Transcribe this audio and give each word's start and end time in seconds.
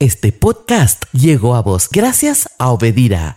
Este 0.00 0.32
podcast 0.32 1.04
llegó 1.12 1.54
a 1.54 1.62
vos 1.62 1.88
gracias 1.88 2.48
a 2.58 2.70
Obedira. 2.72 3.36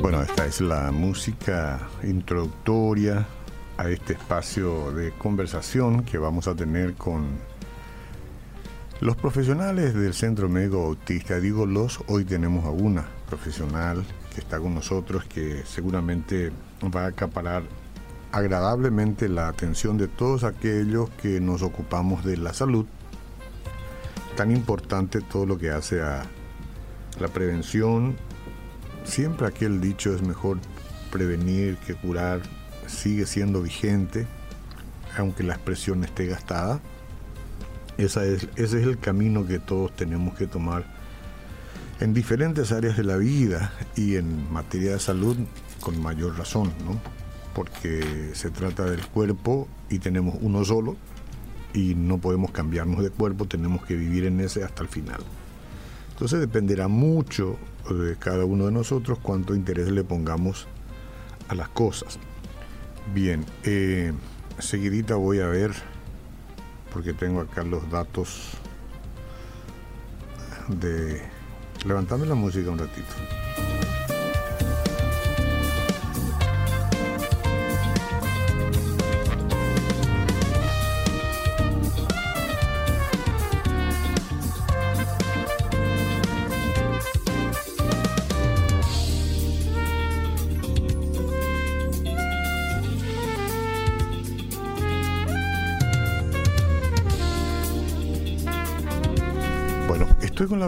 Bueno, 0.00 0.22
esta 0.22 0.46
es 0.46 0.62
la 0.62 0.90
música 0.92 1.90
introductoria 2.02 3.26
a 3.76 3.90
este 3.90 4.14
espacio 4.14 4.92
de 4.92 5.12
conversación 5.12 6.04
que 6.04 6.16
vamos 6.16 6.48
a 6.48 6.56
tener 6.56 6.94
con 6.94 7.26
los 9.00 9.14
profesionales 9.16 9.92
del 9.92 10.14
Centro 10.14 10.48
Médico 10.48 10.86
Autista. 10.86 11.38
Digo 11.38 11.66
los, 11.66 12.00
hoy 12.06 12.24
tenemos 12.24 12.64
a 12.64 12.70
una 12.70 13.06
profesional 13.28 14.02
que 14.34 14.40
está 14.40 14.58
con 14.58 14.74
nosotros 14.74 15.26
que 15.26 15.64
seguramente 15.66 16.50
va 16.82 17.04
a 17.04 17.08
acaparar 17.08 17.64
agradablemente 18.32 19.28
la 19.28 19.48
atención 19.48 19.98
de 19.98 20.08
todos 20.08 20.42
aquellos 20.42 21.10
que 21.10 21.38
nos 21.40 21.62
ocupamos 21.62 22.24
de 22.24 22.38
la 22.38 22.54
salud. 22.54 22.86
Tan 24.36 24.50
importante 24.50 25.20
todo 25.20 25.44
lo 25.44 25.58
que 25.58 25.70
hace 25.70 26.00
a 26.00 26.24
la 27.20 27.28
prevención. 27.28 28.16
Siempre 29.04 29.46
aquel 29.46 29.80
dicho 29.80 30.14
es 30.14 30.22
mejor 30.22 30.58
prevenir 31.10 31.76
que 31.76 31.94
curar 31.94 32.40
sigue 32.86 33.26
siendo 33.26 33.62
vigente, 33.62 34.26
aunque 35.18 35.42
la 35.42 35.54
expresión 35.54 36.02
esté 36.02 36.26
gastada. 36.26 36.80
Esa 37.98 38.24
es, 38.24 38.48
ese 38.56 38.80
es 38.80 38.86
el 38.86 38.98
camino 38.98 39.46
que 39.46 39.58
todos 39.58 39.94
tenemos 39.94 40.34
que 40.34 40.46
tomar 40.46 40.84
en 42.00 42.14
diferentes 42.14 42.72
áreas 42.72 42.96
de 42.96 43.04
la 43.04 43.16
vida 43.16 43.72
y 43.94 44.16
en 44.16 44.50
materia 44.50 44.92
de 44.92 44.98
salud 44.98 45.36
con 45.82 46.02
mayor 46.02 46.38
razón, 46.38 46.72
¿no? 46.84 47.21
Porque 47.54 48.30
se 48.34 48.50
trata 48.50 48.84
del 48.84 49.06
cuerpo 49.06 49.68
y 49.90 49.98
tenemos 49.98 50.36
uno 50.40 50.64
solo 50.64 50.96
y 51.74 51.94
no 51.94 52.18
podemos 52.18 52.50
cambiarnos 52.50 53.02
de 53.02 53.10
cuerpo, 53.10 53.46
tenemos 53.46 53.84
que 53.84 53.94
vivir 53.94 54.24
en 54.24 54.40
ese 54.40 54.64
hasta 54.64 54.82
el 54.82 54.88
final. 54.88 55.20
Entonces 56.12 56.40
dependerá 56.40 56.88
mucho 56.88 57.56
de 57.90 58.16
cada 58.16 58.44
uno 58.44 58.66
de 58.66 58.72
nosotros 58.72 59.18
cuánto 59.20 59.54
interés 59.54 59.90
le 59.90 60.04
pongamos 60.04 60.66
a 61.48 61.54
las 61.54 61.68
cosas. 61.68 62.18
Bien, 63.14 63.44
eh, 63.64 64.12
seguidita 64.58 65.16
voy 65.16 65.40
a 65.40 65.46
ver, 65.46 65.72
porque 66.92 67.12
tengo 67.12 67.40
acá 67.40 67.64
los 67.64 67.90
datos 67.90 68.52
de... 70.68 71.20
Levantame 71.84 72.26
la 72.26 72.36
música 72.36 72.70
un 72.70 72.78
ratito. 72.78 73.41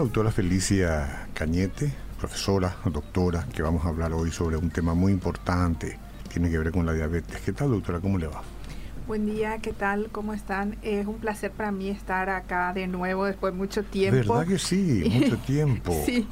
Doctora 0.05 0.29
Felicia 0.29 1.29
Cañete, 1.33 1.91
profesora, 2.19 2.75
doctora, 2.85 3.47
que 3.51 3.63
vamos 3.63 3.85
a 3.85 3.89
hablar 3.89 4.13
hoy 4.13 4.29
sobre 4.29 4.55
un 4.55 4.69
tema 4.69 4.93
muy 4.93 5.11
importante, 5.11 5.97
tiene 6.31 6.51
que 6.51 6.59
ver 6.59 6.71
con 6.71 6.85
la 6.85 6.93
diabetes. 6.93 7.41
¿Qué 7.41 7.51
tal, 7.53 7.71
doctora? 7.71 7.99
¿Cómo 7.99 8.19
le 8.19 8.27
va? 8.27 8.43
Buen 9.07 9.27
día, 9.27 9.59
¿qué 9.59 9.71
tal? 9.71 10.09
¿Cómo 10.11 10.33
están? 10.33 10.77
Es 10.81 11.05
un 11.05 11.19
placer 11.19 11.51
para 11.51 11.71
mí 11.71 11.89
estar 11.89 12.27
acá 12.27 12.73
de 12.73 12.87
nuevo 12.87 13.25
después 13.25 13.53
de 13.53 13.57
mucho 13.59 13.83
tiempo. 13.83 14.33
¿Verdad 14.33 14.47
que 14.47 14.57
sí? 14.57 15.03
Mucho 15.21 15.37
tiempo. 15.37 15.93
sí. 16.03 16.27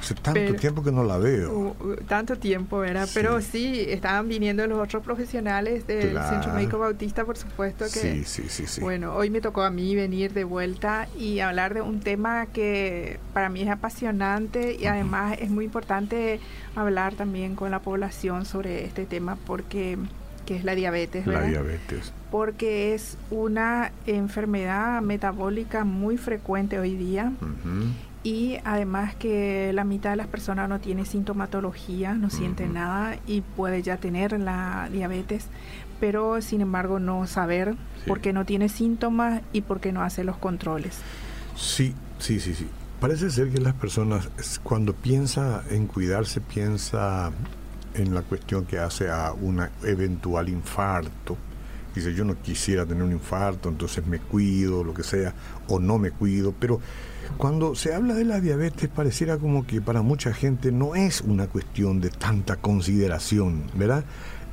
Hace 0.00 0.14
tanto 0.16 0.54
tiempo 0.54 0.82
que 0.82 0.90
no 0.90 1.04
la 1.04 1.16
veo. 1.16 1.76
Tanto 2.08 2.36
tiempo, 2.36 2.78
¿verdad? 2.80 3.08
Pero 3.14 3.40
sí, 3.40 3.84
estaban 3.86 4.28
viniendo 4.28 4.66
los 4.66 4.80
otros 4.80 5.04
profesionales 5.04 5.86
del 5.86 6.18
Centro 6.28 6.54
Médico 6.54 6.78
Bautista, 6.78 7.24
por 7.24 7.36
supuesto 7.36 7.84
que... 7.84 8.00
Sí, 8.00 8.24
sí, 8.24 8.44
sí, 8.48 8.66
sí. 8.66 8.80
Bueno, 8.80 9.14
hoy 9.14 9.30
me 9.30 9.40
tocó 9.40 9.62
a 9.62 9.70
mí 9.70 9.94
venir 9.94 10.32
de 10.32 10.42
vuelta 10.42 11.06
y 11.16 11.38
hablar 11.38 11.72
de 11.74 11.82
un 11.82 12.00
tema 12.00 12.46
que 12.46 13.20
para 13.32 13.48
mí 13.48 13.62
es 13.62 13.68
apasionante 13.68 14.74
y 14.74 14.86
además 14.86 15.36
es 15.40 15.50
muy 15.50 15.66
importante 15.66 16.40
hablar 16.74 17.14
también 17.14 17.54
con 17.54 17.70
la 17.70 17.78
población 17.78 18.44
sobre 18.44 18.84
este 18.86 19.06
tema 19.06 19.36
porque 19.46 19.98
que 20.48 20.56
es 20.56 20.64
la 20.64 20.74
diabetes. 20.74 21.26
¿verdad? 21.26 21.42
La 21.42 21.48
diabetes. 21.48 22.10
Porque 22.30 22.94
es 22.94 23.18
una 23.30 23.92
enfermedad 24.06 25.02
metabólica 25.02 25.84
muy 25.84 26.16
frecuente 26.16 26.78
hoy 26.78 26.96
día. 26.96 27.32
Y 28.22 28.56
además 28.64 29.14
que 29.14 29.72
la 29.74 29.84
mitad 29.84 30.10
de 30.10 30.16
las 30.16 30.26
personas 30.26 30.66
no 30.70 30.80
tiene 30.80 31.04
sintomatología, 31.04 32.14
no 32.14 32.30
siente 32.30 32.66
nada 32.66 33.18
y 33.26 33.42
puede 33.42 33.82
ya 33.82 33.98
tener 33.98 34.40
la 34.40 34.88
diabetes, 34.90 35.48
pero 36.00 36.40
sin 36.40 36.62
embargo 36.62 36.98
no 36.98 37.26
saber 37.26 37.74
por 38.06 38.20
qué 38.20 38.32
no 38.32 38.46
tiene 38.46 38.70
síntomas 38.70 39.42
y 39.52 39.60
por 39.60 39.80
qué 39.80 39.92
no 39.92 40.02
hace 40.02 40.24
los 40.24 40.38
controles. 40.38 40.98
Sí, 41.56 41.94
sí, 42.18 42.40
sí, 42.40 42.54
sí. 42.54 42.66
Parece 43.00 43.30
ser 43.30 43.50
que 43.50 43.60
las 43.60 43.74
personas 43.74 44.30
cuando 44.62 44.94
piensa 44.94 45.62
en 45.70 45.86
cuidarse 45.86 46.40
piensa 46.40 47.32
en 47.98 48.14
la 48.14 48.22
cuestión 48.22 48.64
que 48.64 48.78
hace 48.78 49.10
a 49.10 49.32
un 49.32 49.62
eventual 49.82 50.48
infarto. 50.48 51.36
Dice, 51.94 52.14
yo 52.14 52.24
no 52.24 52.40
quisiera 52.40 52.86
tener 52.86 53.02
un 53.02 53.12
infarto, 53.12 53.68
entonces 53.68 54.06
me 54.06 54.20
cuido, 54.20 54.84
lo 54.84 54.94
que 54.94 55.02
sea, 55.02 55.34
o 55.66 55.80
no 55.80 55.98
me 55.98 56.10
cuido, 56.12 56.54
pero 56.58 56.80
cuando 57.36 57.74
se 57.74 57.92
habla 57.92 58.14
de 58.14 58.24
la 58.24 58.40
diabetes 58.40 58.88
pareciera 58.88 59.36
como 59.36 59.66
que 59.66 59.80
para 59.80 60.02
mucha 60.02 60.32
gente 60.32 60.70
no 60.70 60.94
es 60.94 61.20
una 61.20 61.48
cuestión 61.48 62.00
de 62.00 62.10
tanta 62.10 62.56
consideración, 62.56 63.64
¿verdad? 63.74 64.04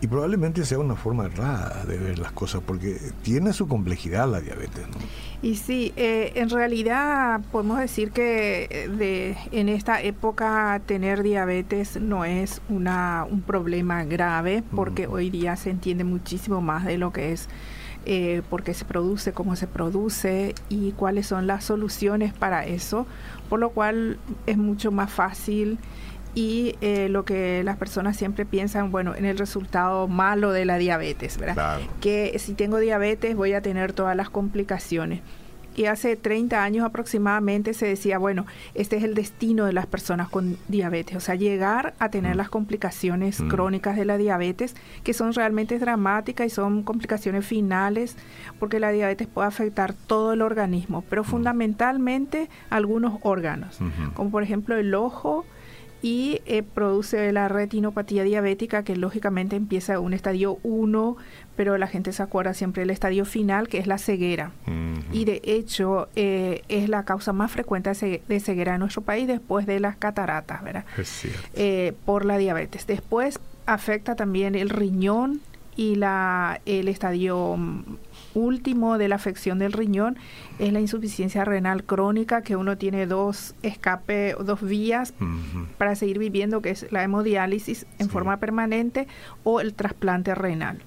Y 0.05 0.07
probablemente 0.07 0.63
sea 0.65 0.77
una 0.77 0.95
forma 0.95 1.25
errada 1.25 1.83
de 1.83 1.97
ver 1.97 2.19
las 2.19 2.31
cosas, 2.31 2.61
porque 2.63 2.99
tiene 3.23 3.53
su 3.53 3.67
complejidad 3.67 4.29
la 4.29 4.39
diabetes. 4.39 4.87
¿no? 4.87 4.97
Y 5.41 5.55
sí, 5.55 5.93
eh, 5.95 6.31
en 6.35 6.51
realidad 6.51 7.41
podemos 7.51 7.79
decir 7.79 8.11
que 8.11 8.67
eh, 8.69 8.87
de, 8.87 9.35
en 9.51 9.67
esta 9.67 10.03
época 10.03 10.79
tener 10.85 11.23
diabetes 11.23 11.99
no 11.99 12.23
es 12.23 12.61
una, 12.69 13.25
un 13.27 13.41
problema 13.41 14.03
grave, 14.03 14.61
porque 14.75 15.07
hoy 15.07 15.31
día 15.31 15.55
se 15.55 15.71
entiende 15.71 16.03
muchísimo 16.03 16.61
más 16.61 16.85
de 16.85 16.99
lo 16.99 17.11
que 17.11 17.31
es 17.31 17.49
eh, 18.05 18.43
por 18.51 18.61
qué 18.61 18.75
se 18.75 18.85
produce, 18.85 19.33
cómo 19.33 19.55
se 19.55 19.65
produce 19.65 20.53
y 20.69 20.91
cuáles 20.91 21.25
son 21.25 21.47
las 21.47 21.63
soluciones 21.63 22.31
para 22.31 22.63
eso, 22.67 23.07
por 23.49 23.59
lo 23.59 23.71
cual 23.71 24.19
es 24.45 24.57
mucho 24.57 24.91
más 24.91 25.11
fácil 25.11 25.79
y 26.35 26.75
eh, 26.81 27.07
lo 27.09 27.23
que 27.23 27.63
las 27.63 27.77
personas 27.77 28.17
siempre 28.17 28.45
piensan, 28.45 28.91
bueno, 28.91 29.15
en 29.15 29.23
el 29.23 29.37
resultado 29.37 30.09
malo 30.09 30.51
de 30.51 30.65
la 30.65 30.77
diabetes, 30.77 31.37
¿verdad? 31.37 31.79
Que 32.01 32.37
si 32.39 32.53
tengo 32.53 32.77
diabetes 32.77 33.35
voy 33.37 33.53
a 33.53 33.61
tener 33.61 33.93
todas 33.93 34.17
las 34.17 34.29
complicaciones. 34.29 35.21
Y 35.77 35.85
hace 35.85 36.15
30 36.15 36.63
años 36.63 36.85
aproximadamente 36.85 37.73
se 37.73 37.85
decía, 37.85 38.17
bueno, 38.17 38.45
este 38.75 38.95
es 38.95 39.03
el 39.03 39.13
destino 39.13 39.65
de 39.65 39.73
las 39.73 39.85
personas 39.85 40.29
con 40.29 40.57
diabetes, 40.69 41.17
o 41.17 41.19
sea, 41.19 41.35
llegar 41.35 41.93
a 41.99 42.09
tener 42.09 42.35
mm. 42.35 42.37
las 42.37 42.49
complicaciones 42.49 43.41
mm. 43.41 43.49
crónicas 43.49 43.97
de 43.97 44.05
la 44.05 44.17
diabetes, 44.17 44.75
que 45.03 45.13
son 45.13 45.33
realmente 45.33 45.77
dramáticas 45.77 46.47
y 46.47 46.49
son 46.49 46.83
complicaciones 46.83 47.45
finales, 47.45 48.15
porque 48.57 48.79
la 48.79 48.91
diabetes 48.91 49.27
puede 49.27 49.49
afectar 49.49 49.93
todo 49.93 50.31
el 50.31 50.41
organismo, 50.41 51.03
pero 51.09 51.23
mm. 51.23 51.25
fundamentalmente 51.25 52.49
algunos 52.69 53.19
órganos, 53.21 53.79
como 54.13 54.31
por 54.31 54.43
ejemplo 54.43 54.77
el 54.77 54.95
ojo, 54.95 55.45
y 56.05 56.43
eh, 56.45 56.61
produce 56.61 57.31
la 57.31 57.47
retinopatía 57.47 58.23
diabética 58.23 58.83
que 58.83 58.95
lógicamente 58.95 59.55
empieza 59.55 59.93
en 59.93 60.01
un 60.01 60.13
estadio 60.13 60.59
1, 60.61 61.17
pero 61.55 61.79
la 61.79 61.87
gente 61.87 62.13
se 62.13 62.21
acuerda 62.21 62.53
siempre 62.53 62.81
del 62.81 62.91
estadio 62.91 63.25
final 63.25 63.67
que 63.67 63.79
es 63.79 63.87
la 63.87 63.97
ceguera. 63.97 64.51
Y 65.11 65.25
de 65.25 65.41
hecho 65.43 66.07
eh, 66.15 66.61
es 66.69 66.89
la 66.89 67.05
causa 67.05 67.33
más 67.33 67.51
frecuente 67.51 67.91
de 67.91 68.39
ceguera 68.39 68.75
en 68.75 68.81
nuestro 68.81 69.01
país 69.01 69.27
después 69.27 69.65
de 69.65 69.79
las 69.79 69.95
cataratas, 69.95 70.63
¿verdad? 70.63 70.85
Eh, 71.55 71.93
por 72.05 72.23
la 72.23 72.37
diabetes. 72.37 72.85
Después 72.85 73.39
afecta 73.65 74.15
también 74.15 74.53
el 74.53 74.69
riñón 74.69 75.41
y 75.75 75.95
la, 75.95 76.61
el 76.65 76.87
estadio 76.87 77.57
último 78.33 78.97
de 78.97 79.07
la 79.07 79.15
afección 79.15 79.59
del 79.59 79.73
riñón 79.73 80.17
es 80.59 80.71
la 80.73 80.79
insuficiencia 80.79 81.45
renal 81.45 81.83
crónica, 81.83 82.41
que 82.41 82.55
uno 82.55 82.77
tiene 82.77 83.07
dos 83.07 83.55
escape, 83.63 84.35
dos 84.39 84.61
vías 84.61 85.13
para 85.77 85.95
seguir 85.95 86.19
viviendo, 86.19 86.61
que 86.61 86.71
es 86.71 86.91
la 86.91 87.03
hemodiálisis 87.03 87.85
en 87.99 88.09
forma 88.09 88.37
permanente 88.37 89.07
o 89.43 89.59
el 89.59 89.73
trasplante 89.73 90.35
renal. 90.35 90.81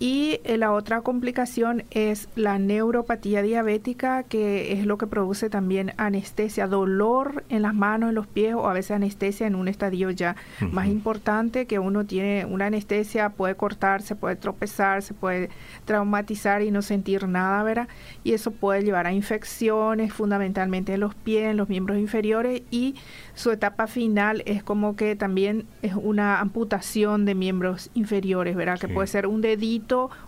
Y 0.00 0.40
eh, 0.42 0.58
la 0.58 0.72
otra 0.72 1.02
complicación 1.02 1.84
es 1.90 2.28
la 2.34 2.58
neuropatía 2.58 3.42
diabética, 3.42 4.24
que 4.24 4.72
es 4.72 4.86
lo 4.86 4.98
que 4.98 5.06
produce 5.06 5.48
también 5.48 5.92
anestesia, 5.96 6.66
dolor 6.66 7.44
en 7.48 7.62
las 7.62 7.74
manos, 7.74 8.08
en 8.08 8.16
los 8.16 8.26
pies 8.26 8.54
o 8.54 8.68
a 8.68 8.72
veces 8.72 8.90
anestesia 8.90 9.46
en 9.46 9.54
un 9.54 9.68
estadio 9.68 10.10
ya 10.10 10.34
más 10.72 10.88
importante, 10.88 11.66
que 11.66 11.78
uno 11.78 12.04
tiene 12.04 12.44
una 12.44 12.66
anestesia, 12.66 13.30
puede 13.30 13.54
cortarse, 13.54 14.16
puede 14.16 14.34
tropezar, 14.34 15.02
se 15.02 15.14
puede 15.14 15.48
traumatizar 15.84 16.62
y 16.62 16.72
no 16.72 16.82
sentir 16.82 17.28
nada, 17.28 17.62
¿verdad? 17.62 17.88
Y 18.24 18.32
eso 18.32 18.50
puede 18.50 18.82
llevar 18.82 19.06
a 19.06 19.12
infecciones, 19.12 20.12
fundamentalmente 20.12 20.94
en 20.94 21.00
los 21.00 21.14
pies, 21.14 21.50
en 21.50 21.56
los 21.56 21.68
miembros 21.68 21.98
inferiores 21.98 22.62
y 22.70 22.96
su 23.34 23.52
etapa 23.52 23.86
final 23.86 24.42
es 24.46 24.62
como 24.62 24.96
que 24.96 25.14
también 25.14 25.66
es 25.82 25.94
una 25.94 26.40
amputación 26.40 27.24
de 27.24 27.34
miembros 27.34 27.90
inferiores, 27.94 28.56
¿verdad? 28.56 28.78
Que 28.78 28.88
puede 28.88 29.06
ser 29.06 29.26
un 29.26 29.40
dedito 29.40 29.83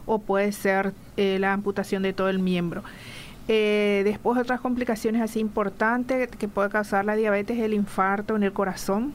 o 0.07 0.19
puede 0.19 0.53
ser 0.53 0.93
eh, 1.17 1.39
la 1.39 1.53
amputación 1.53 2.03
de 2.03 2.13
todo 2.13 2.29
el 2.29 2.39
miembro. 2.39 2.83
Eh, 3.49 4.03
después 4.05 4.39
otras 4.39 4.61
complicaciones 4.61 5.23
así 5.23 5.39
importantes 5.39 6.29
que 6.29 6.49
puede 6.49 6.69
causar 6.69 7.05
la 7.05 7.15
diabetes, 7.15 7.59
el 7.59 7.75
infarto 7.75 8.35
en 8.35 8.43
el 8.43 8.53
corazón, 8.53 9.15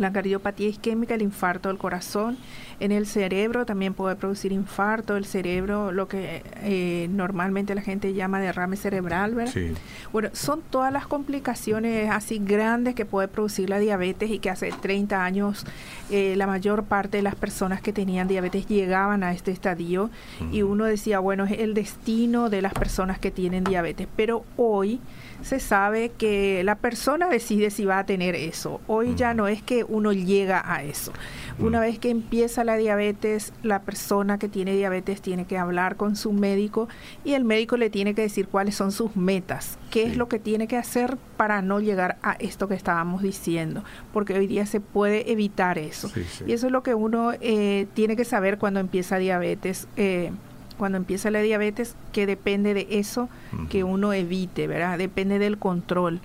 la 0.00 0.12
cardiopatía 0.12 0.68
isquémica, 0.68 1.14
el 1.14 1.22
infarto 1.22 1.68
del 1.68 1.78
corazón, 1.78 2.36
en 2.80 2.92
el 2.92 3.06
cerebro 3.06 3.66
también 3.66 3.92
puede 3.92 4.16
producir 4.16 4.52
infarto, 4.52 5.16
el 5.18 5.26
cerebro, 5.26 5.92
lo 5.92 6.08
que 6.08 6.42
eh, 6.62 7.08
normalmente 7.10 7.74
la 7.74 7.82
gente 7.82 8.14
llama 8.14 8.40
derrame 8.40 8.76
cerebral, 8.76 9.34
¿verdad? 9.34 9.52
Sí. 9.52 9.74
Bueno, 10.12 10.30
son 10.32 10.62
todas 10.62 10.90
las 10.90 11.06
complicaciones 11.06 12.10
así 12.10 12.40
grandes 12.42 12.94
que 12.94 13.04
puede 13.04 13.28
producir 13.28 13.68
la 13.68 13.78
diabetes 13.78 14.30
y 14.30 14.38
que 14.38 14.48
hace 14.48 14.72
30 14.72 15.22
años 15.22 15.66
eh, 16.10 16.34
la 16.36 16.46
mayor 16.46 16.84
parte 16.84 17.18
de 17.18 17.22
las 17.22 17.34
personas 17.34 17.82
que 17.82 17.92
tenían 17.92 18.28
diabetes 18.28 18.66
llegaban 18.66 19.22
a 19.22 19.32
este 19.32 19.50
estadio 19.50 20.10
y 20.50 20.62
uno 20.62 20.86
decía, 20.86 21.18
bueno, 21.18 21.44
es 21.44 21.52
el 21.52 21.74
destino 21.74 22.48
de 22.48 22.62
las 22.62 22.72
personas 22.72 23.18
que 23.18 23.30
tienen 23.30 23.64
diabetes, 23.64 24.08
pero 24.16 24.44
hoy 24.56 25.00
se 25.42 25.60
sabe 25.60 26.10
que 26.10 26.62
la 26.64 26.76
persona 26.76 27.28
decide 27.28 27.70
si 27.70 27.84
va 27.84 27.98
a 27.98 28.06
tener 28.06 28.34
eso. 28.34 28.80
Hoy 28.86 29.14
ya 29.14 29.34
no 29.34 29.48
es 29.48 29.62
que 29.62 29.84
uno 29.84 30.12
llega 30.12 30.62
a 30.64 30.82
eso. 30.82 31.12
Una 31.58 31.80
vez 31.80 31.98
que 31.98 32.08
empieza 32.08 32.64
la 32.64 32.76
diabetes, 32.76 33.52
la 33.62 33.82
persona 33.82 34.38
que 34.38 34.48
tiene 34.48 34.74
diabetes 34.74 35.20
tiene 35.20 35.44
que 35.44 35.58
hablar 35.58 35.96
con 35.96 36.16
su 36.16 36.32
médico 36.32 36.88
y 37.22 37.34
el 37.34 37.44
médico 37.44 37.76
le 37.76 37.90
tiene 37.90 38.14
que 38.14 38.22
decir 38.22 38.48
cuáles 38.48 38.74
son 38.74 38.92
sus 38.92 39.14
metas, 39.14 39.78
qué 39.90 40.04
es 40.04 40.16
lo 40.16 40.28
que 40.28 40.38
tiene 40.38 40.68
que 40.68 40.78
hacer 40.78 41.18
para 41.36 41.60
no 41.60 41.80
llegar 41.80 42.16
a 42.22 42.32
esto 42.32 42.66
que 42.66 42.74
estábamos 42.74 43.22
diciendo, 43.22 43.84
porque 44.12 44.34
hoy 44.34 44.46
día 44.46 44.64
se 44.64 44.80
puede 44.80 45.30
evitar 45.30 45.78
eso. 45.78 46.10
Y 46.46 46.52
eso 46.52 46.66
es 46.66 46.72
lo 46.72 46.82
que 46.82 46.94
uno 46.94 47.32
eh, 47.40 47.86
tiene 47.92 48.16
que 48.16 48.24
saber 48.24 48.58
cuando 48.58 48.80
empieza 48.80 49.18
diabetes. 49.18 49.86
Eh, 49.96 50.32
cuando 50.80 50.96
empieza 50.96 51.30
la 51.30 51.42
diabetes, 51.42 51.94
que 52.10 52.24
depende 52.24 52.72
de 52.72 52.86
eso 52.88 53.28
que 53.68 53.84
uno 53.84 54.14
evite, 54.14 54.66
¿verdad? 54.66 54.96
Depende 54.96 55.38
del 55.38 55.58
control. 55.58 56.22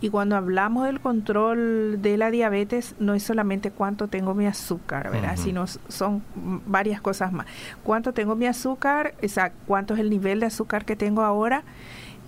Y 0.00 0.08
cuando 0.08 0.34
hablamos 0.34 0.86
del 0.86 0.98
control 0.98 2.00
de 2.00 2.16
la 2.16 2.30
diabetes, 2.30 2.94
no 2.98 3.12
es 3.12 3.22
solamente 3.22 3.70
cuánto 3.70 4.08
tengo 4.08 4.32
mi 4.32 4.46
azúcar, 4.46 5.10
¿verdad? 5.10 5.36
Sino 5.36 5.66
son 5.66 6.22
varias 6.66 7.02
cosas 7.02 7.34
más. 7.34 7.44
Cuánto 7.82 8.14
tengo 8.14 8.34
mi 8.34 8.46
azúcar, 8.46 9.12
o 9.22 9.28
sea, 9.28 9.52
cuánto 9.66 9.92
es 9.92 10.00
el 10.00 10.08
nivel 10.08 10.40
de 10.40 10.46
azúcar 10.46 10.86
que 10.86 10.96
tengo 10.96 11.20
ahora 11.20 11.62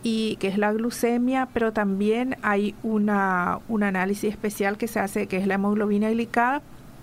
y 0.03 0.37
que 0.37 0.49
es 0.49 0.59
la 0.59 0.75
glucemia, 0.75 1.49
pero 1.55 1.73
también 1.73 2.37
hay 2.43 2.75
una, 2.83 3.61
un 3.69 3.85
análisis 3.85 4.31
especial 4.31 4.77
que 4.77 4.87
se 4.87 5.01
hace, 5.01 5.29
que 5.29 5.39
es 5.39 5.47
la 5.47 5.55
hemoglobina 5.55 6.11
glicada, 6.11 6.61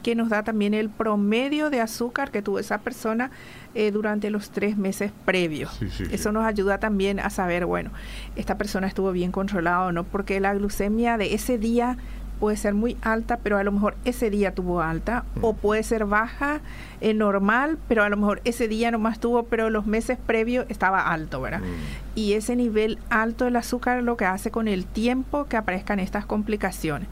que 0.07 0.15
nos 0.15 0.30
da 0.30 0.42
también 0.42 0.74
el 0.74 0.89
promedio 0.89 1.69
de 1.69 1.81
azúcar 1.81 2.31
que 2.31 2.42
tuvo 2.42 2.59
esa 2.59 2.77
persona 2.77 3.30
eh, 3.75 3.92
durante 3.92 4.30
los 4.30 4.51
tres 4.51 4.77
meses 4.77 5.12
previos. 5.25 5.81
Eso 6.09 6.31
nos 6.31 6.45
ayuda 6.45 6.77
también 6.77 7.19
a 7.19 7.30
saber, 7.30 7.65
bueno, 7.65 7.92
esta 8.38 8.57
persona 8.57 8.88
estuvo 8.88 9.12
bien 9.12 9.33
controlada 9.33 9.81
o 9.81 9.92
no, 9.92 10.06
porque 10.06 10.39
la 10.39 10.54
glucemia 10.54 11.18
de 11.18 11.33
ese 11.33 11.57
día 11.57 11.98
puede 12.39 12.56
ser 12.56 12.74
muy 12.74 12.95
alta, 13.01 13.39
pero 13.44 13.57
a 13.57 13.65
lo 13.65 13.74
mejor 13.74 13.98
ese 14.06 14.30
día 14.30 14.56
tuvo 14.56 14.81
alta, 14.81 15.25
mm. 15.36 15.44
o 15.44 15.54
puede 15.56 15.83
ser 15.83 16.06
baja, 16.06 16.62
eh, 17.01 17.13
normal, 17.13 17.77
pero 17.89 18.04
a 18.04 18.07
lo 18.07 18.15
mejor 18.15 18.39
ese 18.45 18.69
día 18.69 18.92
nomás 18.92 19.19
tuvo, 19.19 19.44
pero 19.44 19.69
los 19.69 19.88
meses 19.88 20.18
previos 20.25 20.65
estaba 20.69 21.12
alto, 21.12 21.42
¿verdad? 21.42 21.59
Mm. 21.59 22.15
Y 22.15 22.31
ese 22.31 22.56
nivel 22.56 22.98
alto 23.09 23.44
del 23.44 23.57
azúcar 23.57 24.01
lo 24.04 24.15
que 24.15 24.24
hace 24.24 24.51
con 24.51 24.69
el 24.69 24.86
tiempo 24.86 25.48
que 25.50 25.57
aparezcan 25.57 26.00
estas 26.00 26.25
complicaciones. 26.25 27.09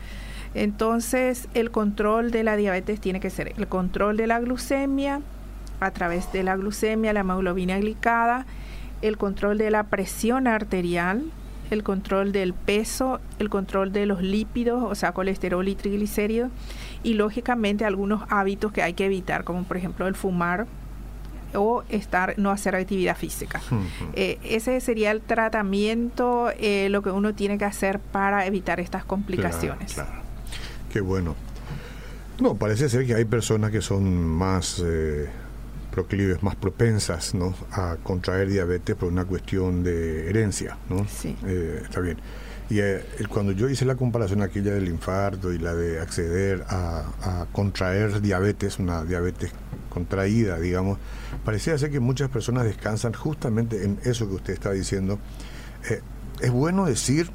Entonces, 0.55 1.49
el 1.53 1.69
control 1.69 2.31
de 2.31 2.43
la 2.43 2.55
diabetes 2.55 2.99
tiene 2.99 3.19
que 3.19 3.29
ser 3.29 3.53
el 3.57 3.67
control 3.67 4.17
de 4.17 4.25
la 4.25 4.39
glucemia, 4.39 5.21
a 5.81 5.91
través 5.91 6.31
de 6.31 6.43
la 6.43 6.55
glucemia, 6.55 7.13
la 7.13 7.19
hemoglobina 7.19 7.77
glicada, 7.77 8.45
el 9.01 9.17
control 9.17 9.57
de 9.57 9.69
la 9.69 9.83
presión 9.83 10.47
arterial, 10.47 11.23
el 11.71 11.83
control 11.83 12.31
del 12.31 12.53
peso, 12.53 13.19
el 13.39 13.49
control 13.49 13.91
de 13.91 14.05
los 14.05 14.21
lípidos, 14.21 14.83
o 14.83 14.95
sea, 14.95 15.11
colesterol 15.11 15.67
y 15.67 15.75
triglicéridos, 15.75 16.51
y 17.03 17.15
lógicamente 17.15 17.85
algunos 17.85 18.23
hábitos 18.29 18.71
que 18.71 18.81
hay 18.81 18.93
que 18.93 19.05
evitar, 19.05 19.43
como 19.43 19.63
por 19.63 19.77
ejemplo 19.77 20.07
el 20.07 20.15
fumar 20.15 20.67
o 21.53 21.83
estar 21.89 22.35
no 22.37 22.51
hacer 22.51 22.75
actividad 22.75 23.15
física. 23.15 23.61
Eh, 24.13 24.39
ese 24.43 24.79
sería 24.81 25.11
el 25.11 25.21
tratamiento, 25.21 26.51
eh, 26.57 26.87
lo 26.89 27.01
que 27.01 27.11
uno 27.11 27.33
tiene 27.33 27.57
que 27.57 27.65
hacer 27.65 27.99
para 27.99 28.45
evitar 28.45 28.79
estas 28.79 29.05
complicaciones. 29.05 30.01
Qué 30.95 31.01
bueno. 31.01 31.35
No, 32.39 32.55
parece 32.55 32.87
ser 32.87 33.05
que 33.05 33.15
hay 33.15 33.25
personas 33.25 33.69
que 33.69 33.81
son 33.81 34.25
más 34.25 34.81
eh, 34.81 35.27
proclives, 35.91 36.41
más 36.41 36.55
propensas 36.55 37.35
¿no? 37.35 37.53
a 37.69 37.97
contraer 38.01 38.47
diabetes 38.47 38.95
por 38.95 39.11
una 39.11 39.25
cuestión 39.25 39.83
de 39.83 40.29
herencia. 40.29 40.77
¿no? 40.89 41.05
Sí. 41.05 41.35
Eh, 41.45 41.81
está 41.83 41.99
bien. 41.99 42.15
Y 42.69 42.79
eh, 42.79 43.03
cuando 43.27 43.51
yo 43.51 43.67
hice 43.67 43.83
la 43.83 43.95
comparación 43.95 44.41
aquella 44.41 44.73
del 44.73 44.87
infarto 44.87 45.51
y 45.51 45.57
la 45.57 45.75
de 45.75 45.99
acceder 45.99 46.63
a, 46.69 47.45
contraer 47.51 48.21
diabetes, 48.21 48.79
una 48.79 49.03
diabetes 49.03 49.51
contraída, 49.89 50.57
digamos, 50.61 50.97
parecía 51.43 51.77
ser 51.77 51.91
que 51.91 51.99
muchas 51.99 52.29
personas 52.29 52.63
descansan 52.63 53.11
justamente 53.11 53.83
en 53.83 53.99
eso 54.05 54.29
que 54.29 54.35
usted 54.35 54.53
está 54.53 54.71
diciendo. 54.71 55.19
es 56.39 56.51
bueno 56.51 56.85
decir 56.85 57.29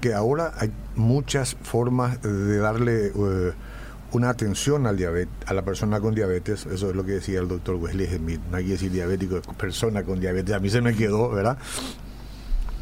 que 0.00 0.14
ahora 0.14 0.52
hay 0.58 0.72
muchas 0.96 1.56
formas 1.62 2.20
de 2.22 2.58
darle 2.58 3.06
eh, 3.06 3.52
una 4.12 4.30
atención 4.30 4.86
al 4.86 4.96
diabetes, 4.96 5.34
a 5.46 5.54
la 5.54 5.62
persona 5.62 6.00
con 6.00 6.14
diabetes, 6.14 6.66
eso 6.66 6.90
es 6.90 6.96
lo 6.96 7.04
que 7.04 7.12
decía 7.12 7.40
el 7.40 7.48
doctor 7.48 7.76
Wesley 7.76 8.06
Smith, 8.06 8.40
no 8.50 8.56
hay 8.56 8.64
que 8.64 8.72
decir 8.72 8.90
diabético, 8.90 9.40
persona 9.58 10.02
con 10.02 10.20
diabetes, 10.20 10.54
a 10.54 10.60
mí 10.60 10.70
se 10.70 10.80
me 10.80 10.94
quedó, 10.94 11.30
¿verdad? 11.30 11.58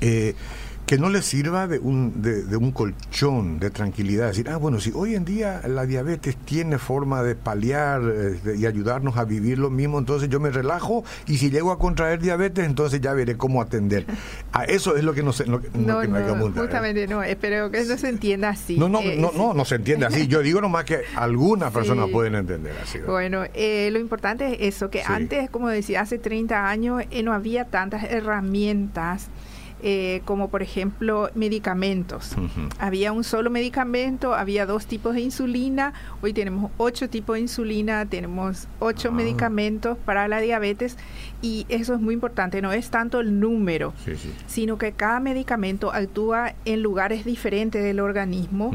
Eh, 0.00 0.34
que 0.86 0.98
no 0.98 1.10
le 1.10 1.20
sirva 1.20 1.66
de 1.66 1.80
un, 1.80 2.22
de, 2.22 2.56
un 2.56 2.70
colchón 2.70 3.58
de 3.58 3.70
tranquilidad. 3.70 4.28
Decir, 4.28 4.48
ah, 4.48 4.56
bueno, 4.56 4.78
si 4.78 4.92
hoy 4.94 5.16
en 5.16 5.24
día 5.24 5.62
la 5.66 5.84
diabetes 5.84 6.36
tiene 6.36 6.78
forma 6.78 7.24
de 7.24 7.34
paliar 7.34 8.02
este, 8.02 8.56
y 8.56 8.66
ayudarnos 8.66 9.16
a 9.16 9.24
vivir 9.24 9.58
lo 9.58 9.68
mismo, 9.68 9.98
entonces 9.98 10.28
yo 10.28 10.38
me 10.38 10.50
relajo 10.50 11.04
y 11.26 11.38
si 11.38 11.50
llego 11.50 11.72
a 11.72 11.78
contraer 11.78 12.20
diabetes, 12.20 12.64
entonces 12.64 13.00
ya 13.00 13.12
veré 13.14 13.36
cómo 13.36 13.60
atender. 13.60 14.06
A 14.52 14.64
eso 14.64 14.96
es 14.96 15.02
lo 15.02 15.12
que 15.12 15.24
no, 15.24 15.32
que, 15.32 15.44
no, 15.44 16.04
no, 16.04 16.34
no 16.36 16.52
Justamente 16.52 17.08
no, 17.08 17.22
espero 17.24 17.68
que 17.72 17.78
eso 17.78 17.98
se 17.98 18.08
entienda 18.08 18.50
así. 18.50 18.78
No, 18.78 18.88
no, 18.88 19.00
eh, 19.00 19.16
no, 19.18 19.32
no, 19.32 19.54
no 19.54 19.64
se 19.64 19.74
entiende 19.74 20.06
así. 20.06 20.28
Yo 20.28 20.40
digo 20.40 20.60
nomás 20.60 20.84
que 20.84 21.00
algunas 21.16 21.72
personas 21.72 22.08
pueden 22.10 22.36
entender 22.36 22.74
así. 22.80 22.98
Bueno, 23.00 23.42
eh, 23.54 23.90
lo 23.92 23.98
importante 23.98 24.46
es 24.52 24.76
eso, 24.76 24.88
que 24.88 25.02
antes, 25.02 25.50
como 25.50 25.68
decía, 25.68 26.02
hace 26.02 26.18
30 26.18 26.68
años 26.68 27.02
eh, 27.10 27.24
no 27.24 27.32
había 27.32 27.64
tantas 27.64 28.04
herramientas 28.04 29.30
eh, 29.82 30.22
como 30.24 30.48
por 30.48 30.62
ejemplo 30.62 31.30
medicamentos. 31.34 32.34
Había 32.78 33.12
un 33.12 33.24
solo 33.24 33.50
medicamento, 33.50 34.34
había 34.34 34.64
dos 34.64 34.86
tipos 34.86 35.14
de 35.14 35.20
insulina, 35.20 35.92
hoy 36.22 36.32
tenemos 36.32 36.70
ocho 36.78 37.10
tipos 37.10 37.34
de 37.34 37.40
insulina, 37.40 38.06
tenemos 38.06 38.68
ocho 38.78 39.08
ah. 39.10 39.12
medicamentos 39.12 39.98
para 39.98 40.28
la 40.28 40.40
diabetes 40.40 40.96
y 41.42 41.66
eso 41.68 41.94
es 41.94 42.00
muy 42.00 42.14
importante, 42.14 42.62
no 42.62 42.72
es 42.72 42.90
tanto 42.90 43.20
el 43.20 43.38
número, 43.38 43.92
sino 44.46 44.78
que 44.78 44.92
cada 44.92 45.20
medicamento 45.20 45.92
actúa 45.92 46.54
en 46.64 46.82
lugares 46.82 47.24
diferentes 47.24 47.84
del 47.84 48.00
organismo 48.00 48.70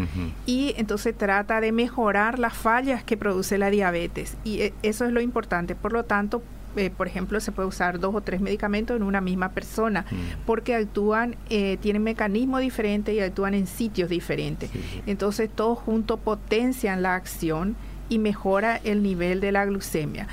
y 0.46 0.76
entonces 0.78 1.18
trata 1.18 1.62
de 1.62 1.72
mejorar 1.72 2.38
las 2.38 2.54
fallas 2.54 3.04
que 3.04 3.18
produce 3.18 3.58
la 3.58 3.72
diabetes 3.72 4.38
y 4.44 4.62
eh, 4.62 4.74
eso 4.84 5.06
es 5.06 5.12
lo 5.12 5.22
importante. 5.22 5.76
Por 5.76 5.94
lo 5.94 6.06
tanto, 6.06 6.44
eh, 6.76 6.90
por 6.90 7.08
ejemplo, 7.08 7.40
se 7.40 7.52
puede 7.52 7.68
usar 7.68 8.00
dos 8.00 8.16
o 8.16 8.22
tres 8.22 8.42
medicamentos 8.42 8.96
en 8.96 9.04
una 9.04 9.22
misma 9.22 9.50
persona, 9.50 10.06
mm. 10.10 10.46
porque 10.46 10.76
actúan, 10.76 11.36
eh, 11.50 11.78
tienen 11.82 12.04
mecanismos 12.04 12.62
diferentes 12.62 13.14
y 13.14 13.20
actúan 13.20 13.54
en 13.54 13.68
sitios 13.68 14.10
diferentes. 14.10 14.70
Entonces, 15.06 15.50
todos 15.54 15.78
juntos 15.80 16.20
potencian 16.20 17.02
la 17.02 17.16
acción 17.16 17.76
y 18.10 18.20
mejora 18.20 18.80
el 18.84 19.04
nivel 19.04 19.42
de 19.42 19.52
la 19.52 19.66
glucemia. 19.66 20.28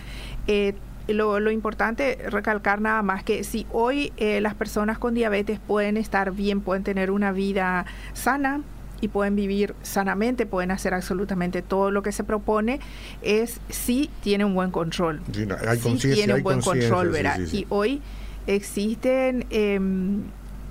Eh, 0.47 0.75
lo, 1.09 1.41
lo, 1.41 1.51
importante 1.51 2.19
recalcar 2.29 2.83
nada 2.83 3.01
más 3.03 3.25
que 3.25 3.43
si 3.43 3.67
hoy 3.73 4.13
las 4.19 4.55
personas 4.55 4.99
con 4.99 5.15
diabetes 5.15 5.59
pueden 5.59 5.97
estar 5.97 6.33
bien, 6.33 6.61
pueden 6.61 6.85
tener 6.85 7.11
una 7.11 7.33
vida 7.33 7.87
sana, 8.13 8.61
y 9.01 9.09
pueden 9.09 9.37
vivir 9.37 9.75
sanamente, 9.83 10.47
pueden 10.47 10.71
hacer 10.71 10.95
absolutamente 10.95 11.63
todo 11.63 11.91
lo 11.91 12.03
que 12.03 12.13
se 12.13 12.25
propone, 12.25 12.81
es 13.23 13.61
si 13.69 14.11
tiene 14.23 14.45
un 14.45 14.55
buen 14.55 14.71
control. 14.71 15.23
si 15.33 16.13
tiene 16.13 16.35
un 16.35 16.43
buen 16.43 16.61
control, 16.61 17.11
¿verdad? 17.11 17.39
y 17.53 17.67
hoy 17.69 18.01
existen... 18.47 19.47
Em, 19.51 20.23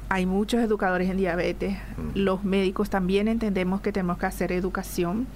hay 0.09 0.25
muchos 0.25 0.61
educadores 0.61 1.09
en 1.09 1.17
diabetes, 1.17 1.73
mm. 1.73 2.19
los 2.19 2.43
médicos 2.45 2.89
también 2.89 3.27
entendemos 3.27 3.81
que 3.81 3.91
tenemos 3.91 4.17
que 4.17 4.25
hacer 4.25 4.53
educación, 4.53 5.27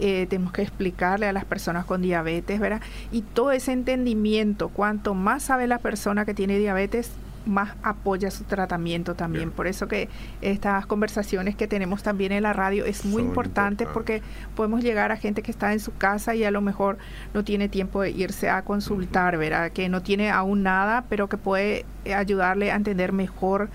eh, 0.00 0.26
tenemos 0.28 0.52
que 0.52 0.62
explicarle 0.62 1.26
a 1.26 1.32
las 1.32 1.44
personas 1.44 1.84
con 1.84 2.02
diabetes, 2.02 2.58
¿verdad? 2.58 2.80
Y 3.12 3.22
todo 3.22 3.52
ese 3.52 3.72
entendimiento, 3.72 4.68
cuanto 4.68 5.14
más 5.14 5.44
sabe 5.44 5.66
la 5.66 5.78
persona 5.78 6.24
que 6.24 6.34
tiene 6.34 6.58
diabetes, 6.58 7.10
más 7.48 7.74
apoya 7.82 8.30
su 8.30 8.44
tratamiento 8.44 9.14
también. 9.14 9.50
Por 9.50 9.66
eso 9.66 9.88
que 9.88 10.08
estas 10.40 10.86
conversaciones 10.86 11.56
que 11.56 11.66
tenemos 11.66 12.02
también 12.02 12.32
en 12.32 12.42
la 12.42 12.52
radio 12.52 12.84
es 12.84 13.04
muy 13.04 13.22
importante 13.22 13.86
porque 13.86 14.22
podemos 14.54 14.82
llegar 14.82 15.10
a 15.12 15.16
gente 15.16 15.42
que 15.42 15.50
está 15.50 15.72
en 15.72 15.80
su 15.80 15.94
casa 15.96 16.34
y 16.34 16.44
a 16.44 16.50
lo 16.50 16.60
mejor 16.60 16.98
no 17.34 17.44
tiene 17.44 17.68
tiempo 17.68 18.02
de 18.02 18.10
irse 18.10 18.48
a 18.50 18.62
consultar, 18.62 19.36
¿verdad? 19.36 19.72
Que 19.72 19.88
no 19.88 20.02
tiene 20.02 20.30
aún 20.30 20.62
nada, 20.62 21.04
pero 21.08 21.28
que 21.28 21.36
puede 21.36 21.84
ayudarle 22.14 22.70
a 22.70 22.76
entender 22.76 23.12
mejor 23.12 23.70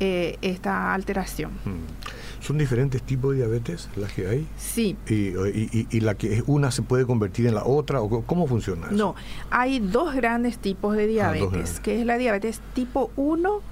eh, 0.00 0.38
esta 0.42 0.92
alteración. 0.92 1.52
¿Son 2.44 2.58
diferentes 2.58 3.02
tipos 3.02 3.30
de 3.30 3.38
diabetes 3.38 3.88
las 3.96 4.12
que 4.12 4.28
hay? 4.28 4.46
Sí. 4.58 4.98
¿Y, 5.08 6.00
la 6.00 6.14
que 6.14 6.34
es 6.34 6.44
una 6.46 6.70
se 6.70 6.82
puede 6.82 7.06
convertir 7.06 7.46
en 7.46 7.54
la 7.54 7.64
otra? 7.64 8.02
¿o 8.02 8.22
¿Cómo 8.22 8.46
funciona 8.46 8.88
eso? 8.88 8.94
No, 8.94 9.14
hay 9.48 9.80
dos 9.80 10.14
grandes 10.14 10.58
tipos 10.58 10.94
de 10.94 11.04
ah, 11.04 11.32
diabetes, 11.32 11.80
que 11.80 11.98
es 11.98 12.04
la 12.04 12.18
diabetes 12.18 12.60
tipo 12.74 13.10
1 13.16 13.62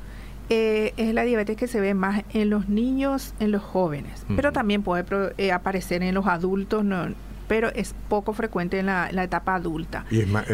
eh, 0.49 0.95
es 0.97 1.13
la 1.13 1.25
diabetes 1.25 1.59
que 1.59 1.67
se 1.67 1.81
ve 1.81 1.93
más 1.93 2.25
en 2.33 2.49
los 2.49 2.71
niños, 2.71 3.35
en 3.41 3.53
los 3.53 3.63
jóvenes, 3.63 4.25
pero 4.37 4.53
también 4.53 4.83
puede 4.83 5.05
eh, 5.37 5.53
aparecer 5.53 6.03
en 6.03 6.15
los 6.15 6.27
adultos, 6.27 6.83
pero 7.49 7.69
es 7.75 7.95
poco 8.09 8.33
frecuente 8.33 8.79
en 8.79 8.87
la, 8.87 9.09
etapa 9.11 9.55
adulta. 9.55 10.07
¿Y 10.11 10.21
es 10.21 10.29
más, 10.29 10.47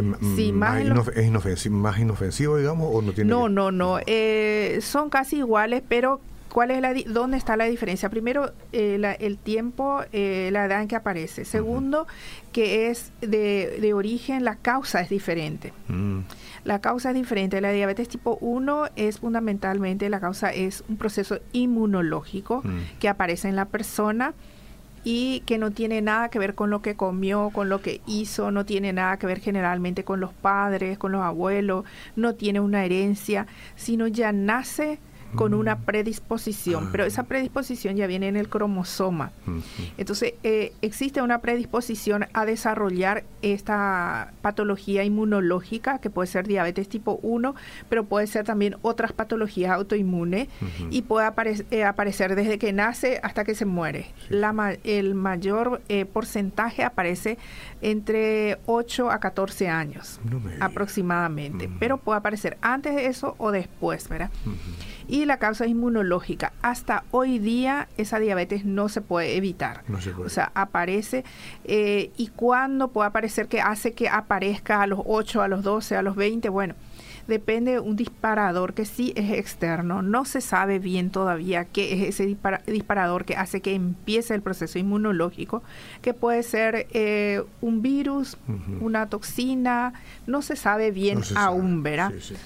inofensivo, 1.99 2.57
digamos, 2.57 2.91
o 2.93 3.01
no 3.01 3.13
tiene...? 3.13 3.31
No, 3.31 3.49
no, 3.49 3.71
no, 3.71 3.99
eh, 4.07 4.81
son 4.83 5.09
casi 5.09 5.37
iguales, 5.39 5.83
pero 5.89 6.21
¿Cuál 6.52 6.71
es 6.71 6.81
la 6.81 6.95
¿Dónde 7.07 7.37
está 7.37 7.57
la 7.57 7.64
diferencia? 7.64 8.09
Primero, 8.09 8.52
eh, 8.73 9.17
el 9.21 9.38
tiempo, 9.38 10.00
eh, 10.12 10.49
la 10.52 10.64
edad 10.64 10.83
en 10.83 10.88
que 10.88 10.97
aparece. 10.97 11.45
Segundo, 11.45 12.07
que 12.52 12.88
es 12.90 13.12
de, 13.21 13.93
origen, 13.95 14.45
la 14.45 14.57
causa 14.57 15.00
es 15.00 15.09
diferente. 15.09 15.73
Mm. 15.88 16.21
La 16.64 16.81
causa 16.81 17.11
es 17.11 17.14
diferente. 17.14 17.61
La 17.61 17.73
diabetes 17.73 18.09
tipo 18.09 18.38
1 18.40 18.88
es 18.97 19.21
fundamentalmente, 19.21 20.09
la 20.09 20.21
causa 20.21 20.50
es 20.50 20.85
un 20.88 20.97
proceso 20.97 21.38
inmunológico 21.52 22.62
mm. 22.64 22.99
que 22.99 23.09
aparece 23.09 23.49
en 23.49 23.57
la 23.57 23.67
persona 23.67 24.35
y 25.05 25.40
que 25.47 25.59
no 25.59 25.71
tiene 25.71 26.02
nada 26.02 26.28
que 26.28 26.38
ver 26.38 26.55
con 26.55 26.71
lo 26.71 26.83
que 26.83 26.97
comió, 26.97 27.50
con 27.50 27.69
lo 27.69 27.81
que 27.81 28.00
hizo, 28.07 28.50
no 28.50 28.64
tiene 28.64 28.93
nada 28.93 29.17
que 29.19 29.26
ver 29.26 29.40
generalmente 29.40 30.05
con 30.05 30.21
los 30.21 30.33
padres, 30.33 30.99
con 30.99 31.12
los 31.12 31.23
abuelos, 31.23 31.85
no 32.17 32.35
tiene 32.35 32.61
una 32.61 32.85
herencia, 32.85 33.47
sino 33.76 34.07
ya 34.07 34.33
nace 34.33 34.99
con 35.35 35.55
una 35.55 35.77
mm. 35.77 35.83
predisposición, 35.83 36.89
pero 36.91 37.05
esa 37.05 37.23
ah. 37.23 37.25
predisposición 37.25 37.97
ya 37.97 38.07
viene 38.07 38.29
en 38.29 38.37
el 38.37 38.49
cromosoma. 38.49 39.33
Entonces, 39.97 40.35
eh, 40.43 40.73
existe 40.83 41.23
una 41.23 41.41
predisposición 41.41 42.27
a 42.33 42.45
desarrollar 42.45 43.25
esta 43.43 44.33
patología 44.43 45.05
inmunológica, 45.05 45.99
que 45.99 46.11
puede 46.11 46.27
ser 46.27 46.47
diabetes 46.47 46.89
tipo 46.89 47.19
1, 47.23 47.55
pero 47.89 48.05
puede 48.05 48.27
ser 48.27 48.45
también 48.45 48.77
otras 48.83 49.13
patologías 49.13 49.73
autoinmunes 49.73 50.49
y 50.91 51.03
puede 51.03 51.29
eh, 51.71 51.85
aparecer 51.85 52.35
desde 52.35 52.59
que 52.59 52.73
nace 52.73 53.21
hasta 53.23 53.45
que 53.45 53.55
se 53.55 53.65
muere. 53.65 54.13
el 54.85 55.15
mayor 55.15 55.83
eh, 55.89 56.05
porcentaje 56.05 56.85
aparece 56.85 57.39
entre 57.81 58.59
8 58.67 59.11
a 59.11 59.21
14 59.21 59.69
años 59.69 60.21
aproximadamente, 60.61 61.69
pero 61.79 61.99
puede 61.99 62.19
aparecer 62.19 62.57
antes 62.61 62.95
de 62.95 63.07
eso 63.07 63.35
o 63.39 63.51
después, 63.51 64.09
¿verdad? 64.09 64.31
Y 65.09 65.25
la 65.25 65.38
causa 65.38 65.67
inmunológica. 65.67 66.53
Hasta 66.62 67.05
hoy 67.11 67.38
día 67.38 67.88
esa 67.97 68.19
diabetes 68.19 68.65
no 68.65 68.88
se 68.88 69.00
puede 69.00 69.37
evitar. 69.37 69.83
No 69.88 70.00
se 70.00 70.11
puede. 70.11 70.27
O 70.27 70.31
sea, 70.31 70.53
aparece 70.55 71.25
eh, 71.65 72.11
y 72.17 72.29
cuando 72.29 72.88
puede 72.88 73.09
aparecer 73.09 73.49
que 73.49 73.61
hace 73.61 73.95
que 73.95 74.09
aparezca 74.09 74.83
a 74.83 74.87
los 74.87 75.00
8, 75.05 75.43
a 75.43 75.49
los 75.49 75.62
12, 75.62 75.97
a 75.97 76.03
los 76.03 76.15
20, 76.15 76.49
bueno, 76.50 76.75
depende 77.29 77.73
de 77.73 77.81
un 77.81 77.95
disparador 77.95 78.75
que 78.75 78.85
sí 78.85 79.13
es 79.15 79.31
externo. 79.31 80.03
No 80.03 80.25
se 80.25 80.41
sabe 80.41 80.79
bien 80.79 81.11
todavía 81.11 81.67
qué 81.67 81.93
es 81.93 82.21
ese 82.21 82.37
disparador 82.67 83.25
que 83.25 83.37
hace 83.37 83.61
que 83.61 83.75
empiece 83.75 84.35
el 84.35 84.43
proceso 84.43 84.79
inmunológico, 84.79 85.63
que 86.03 86.15
puede 86.15 86.43
ser 86.43 86.89
eh, 86.93 87.45
un 87.61 87.83
virus, 87.83 88.37
una 88.81 89.09
toxina, 89.09 89.93
no 90.27 90.43
se 90.43 90.57
sabe 90.57 90.91
bien 90.91 91.21
aún, 91.37 91.83
¿verdad? 91.83 92.13
Sí, 92.19 92.35
sí 92.35 92.37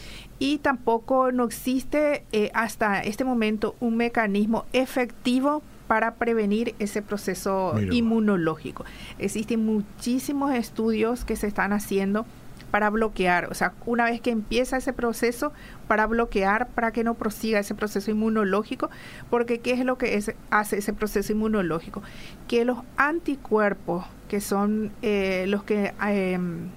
y 0.42 0.58
tampoco 0.58 1.30
no 1.30 1.44
existe 1.44 2.24
eh, 2.32 2.50
hasta 2.52 3.00
este 3.00 3.22
momento 3.22 3.76
un 3.78 3.96
mecanismo 3.96 4.64
efectivo 4.72 5.62
para 5.86 6.14
prevenir 6.14 6.74
ese 6.80 7.00
proceso 7.00 7.78
inmunológico. 7.92 8.84
Existen 9.20 9.64
muchísimos 9.64 10.52
estudios 10.52 11.24
que 11.24 11.36
se 11.36 11.46
están 11.46 11.72
haciendo 11.72 12.26
para 12.72 12.88
bloquear, 12.88 13.50
o 13.50 13.54
sea, 13.54 13.74
una 13.84 14.06
vez 14.06 14.22
que 14.22 14.30
empieza 14.30 14.78
ese 14.78 14.94
proceso, 14.94 15.52
para 15.86 16.06
bloquear, 16.06 16.68
para 16.68 16.90
que 16.90 17.04
no 17.04 17.14
prosiga 17.14 17.60
ese 17.60 17.74
proceso 17.74 18.10
inmunológico, 18.10 18.88
porque 19.28 19.58
¿qué 19.58 19.72
es 19.72 19.84
lo 19.84 19.98
que 19.98 20.24
hace 20.50 20.78
ese 20.78 20.92
proceso 20.94 21.32
inmunológico? 21.32 22.02
Que 22.48 22.64
los 22.64 22.78
anticuerpos, 22.96 24.06
que 24.28 24.40
son 24.40 24.90
eh, 25.02 25.44
los 25.48 25.64
que 25.64 25.92
em, 26.00 26.70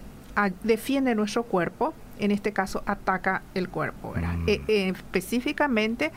defienden 0.64 1.16
nuestro 1.16 1.44
cuerpo, 1.44 1.94
en 2.20 2.32
este 2.32 2.52
caso 2.52 2.84
ataca 2.86 3.42
el 3.54 3.70
cuerpo, 3.70 4.14
mm. 4.18 4.50
eh, 4.50 4.62
eh, 4.68 4.90
específicamente 4.94 6.12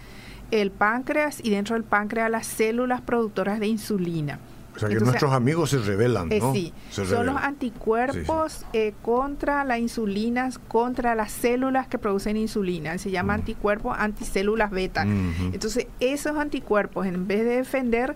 el 0.50 0.72
páncreas 0.72 1.38
y 1.40 1.50
dentro 1.50 1.76
del 1.76 1.84
páncreas 1.84 2.28
las 2.32 2.48
células 2.48 3.00
productoras 3.00 3.60
de 3.60 3.68
insulina. 3.68 4.40
O 4.78 4.80
sea 4.80 4.88
que 4.88 5.04
nuestros 5.04 5.32
amigos 5.32 5.70
se 5.70 5.78
rebelan, 5.78 6.30
eh, 6.30 6.38
¿no? 6.38 6.52
sí, 6.52 6.72
son 6.90 7.26
los 7.26 7.36
anticuerpos 7.36 8.64
contra 9.02 9.64
la 9.64 9.78
insulina, 9.78 10.48
contra 10.68 11.16
las 11.16 11.32
células 11.32 11.88
que 11.88 11.98
producen 11.98 12.36
insulina. 12.36 12.96
Se 12.98 13.10
llama 13.10 13.32
mm. 13.32 13.40
anticuerpos 13.40 13.96
anticélulas 13.98 14.70
beta. 14.70 15.02
Entonces, 15.02 15.88
esos 15.98 16.36
anticuerpos, 16.36 17.06
en 17.06 17.26
vez 17.26 17.40
de 17.40 17.56
defender, 17.56 18.14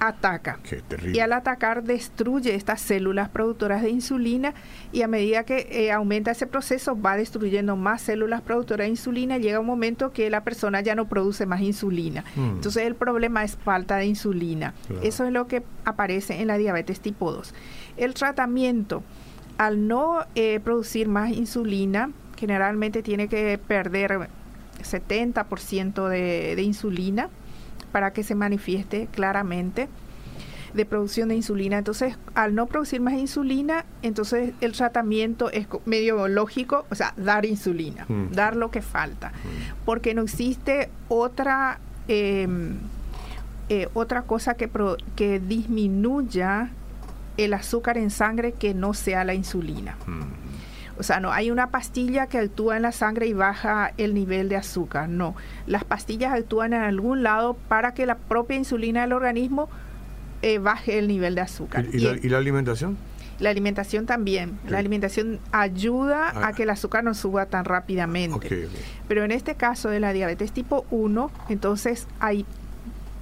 ataca. 0.00 0.58
Y 1.12 1.18
al 1.20 1.34
atacar 1.34 1.84
destruye 1.84 2.54
estas 2.54 2.80
células 2.80 3.28
productoras 3.28 3.82
de 3.82 3.90
insulina 3.90 4.54
y 4.92 5.02
a 5.02 5.08
medida 5.08 5.44
que 5.44 5.68
eh, 5.70 5.92
aumenta 5.92 6.30
ese 6.30 6.46
proceso 6.46 7.00
va 7.00 7.16
destruyendo 7.16 7.76
más 7.76 8.00
células 8.00 8.40
productoras 8.40 8.86
de 8.86 8.90
insulina. 8.90 9.36
Llega 9.36 9.60
un 9.60 9.66
momento 9.66 10.10
que 10.10 10.30
la 10.30 10.42
persona 10.42 10.80
ya 10.80 10.94
no 10.94 11.06
produce 11.06 11.44
más 11.44 11.60
insulina. 11.60 12.24
Mm. 12.34 12.56
Entonces 12.56 12.84
el 12.84 12.94
problema 12.94 13.44
es 13.44 13.56
falta 13.56 13.98
de 13.98 14.06
insulina. 14.06 14.74
Eso 15.02 15.26
es 15.26 15.32
lo 15.32 15.46
que 15.46 15.62
aparece 15.84 16.40
en 16.40 16.48
la 16.48 16.56
diabetes 16.56 17.00
tipo 17.00 17.30
2. 17.30 17.54
El 17.98 18.14
tratamiento, 18.14 19.02
al 19.58 19.86
no 19.86 20.24
eh, 20.34 20.60
producir 20.64 21.08
más 21.08 21.30
insulina, 21.30 22.10
generalmente 22.38 23.02
tiene 23.02 23.28
que 23.28 23.58
perder 23.58 24.28
70% 24.82 26.08
de, 26.08 26.56
de 26.56 26.62
insulina 26.62 27.28
para 27.92 28.12
que 28.12 28.22
se 28.22 28.34
manifieste 28.34 29.08
claramente 29.10 29.88
de 30.74 30.84
producción 30.84 31.28
de 31.28 31.36
insulina. 31.36 31.78
Entonces, 31.78 32.16
al 32.34 32.54
no 32.54 32.66
producir 32.66 33.00
más 33.00 33.14
insulina, 33.14 33.84
entonces 34.02 34.52
el 34.60 34.72
tratamiento 34.72 35.50
es 35.50 35.66
medio 35.84 36.28
lógico, 36.28 36.86
o 36.90 36.94
sea, 36.94 37.12
dar 37.16 37.44
insulina, 37.44 38.06
mm. 38.08 38.32
dar 38.32 38.56
lo 38.56 38.70
que 38.70 38.82
falta, 38.82 39.30
mm. 39.30 39.84
porque 39.84 40.14
no 40.14 40.22
existe 40.22 40.90
otra 41.08 41.80
em, 42.08 42.76
eh, 43.68 43.88
otra 43.94 44.22
cosa 44.22 44.54
que, 44.54 44.68
que 45.14 45.38
disminuya 45.38 46.70
el 47.36 47.54
azúcar 47.54 47.98
en 47.98 48.10
sangre 48.10 48.52
que 48.52 48.74
no 48.74 48.94
sea 48.94 49.24
la 49.24 49.34
insulina. 49.34 49.96
Mm. 50.06 50.49
O 51.00 51.02
sea, 51.02 51.18
no 51.18 51.32
hay 51.32 51.50
una 51.50 51.70
pastilla 51.70 52.26
que 52.26 52.36
actúa 52.36 52.76
en 52.76 52.82
la 52.82 52.92
sangre 52.92 53.26
y 53.26 53.32
baja 53.32 53.94
el 53.96 54.12
nivel 54.12 54.50
de 54.50 54.56
azúcar. 54.56 55.08
No, 55.08 55.34
las 55.66 55.82
pastillas 55.82 56.30
actúan 56.34 56.74
en 56.74 56.82
algún 56.82 57.22
lado 57.22 57.54
para 57.68 57.94
que 57.94 58.04
la 58.04 58.18
propia 58.18 58.58
insulina 58.58 59.00
del 59.00 59.14
organismo 59.14 59.70
eh, 60.42 60.58
baje 60.58 60.98
el 60.98 61.08
nivel 61.08 61.34
de 61.34 61.40
azúcar. 61.40 61.86
¿Y, 61.90 62.00
la, 62.00 62.36
alimentación? 62.36 62.98
La 63.38 63.48
alimentación 63.48 64.04
también. 64.04 64.58
La 64.68 64.76
alimentación 64.76 65.40
ayuda 65.52 66.28
a 66.28 66.48
ah. 66.48 66.52
que 66.52 66.64
el 66.64 66.70
azúcar 66.70 67.02
no 67.02 67.14
suba 67.14 67.46
tan 67.46 67.64
rápidamente. 67.64 68.68
Pero 69.08 69.24
en 69.24 69.30
este 69.30 69.54
caso 69.54 69.88
de 69.88 70.00
la 70.00 70.12
diabetes 70.12 70.52
tipo 70.52 70.84
1, 70.90 71.30
entonces 71.48 72.08
hay 72.18 72.44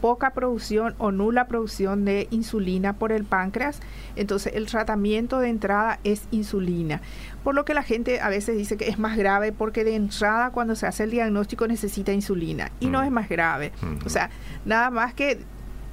poca 0.01 0.31
producción 0.31 0.95
o 0.99 1.11
nula 1.11 1.47
producción 1.47 2.05
de 2.05 2.29
insulina 2.31 2.95
por 2.95 3.13
el 3.13 3.25
páncreas, 3.25 3.81
entonces 4.17 4.55
el 4.55 4.67
tratamiento 4.67 5.41
de 5.41 5.49
entrada 5.49 5.99
es 6.05 6.23
insulina. 6.31 7.01
Por 7.45 7.55
lo 7.55 7.65
que 7.65 7.75
la 7.75 7.83
gente 7.83 8.21
a 8.21 8.29
veces 8.29 8.57
dice 8.57 8.77
que 8.77 8.89
es 8.89 8.99
más 8.99 9.17
grave 9.17 9.53
porque 9.53 9.85
de 9.85 9.95
entrada 9.95 10.51
cuando 10.51 10.75
se 10.75 10.87
hace 10.87 11.05
el 11.05 11.11
diagnóstico 11.11 11.67
necesita 11.67 12.13
insulina 12.13 12.71
y 12.81 12.87
no 12.87 13.01
mm. 13.01 13.05
es 13.05 13.11
más 13.11 13.29
grave. 13.29 13.73
O 14.05 14.09
sea, 14.09 14.31
nada 14.65 14.91
más 14.91 15.15
que 15.15 15.39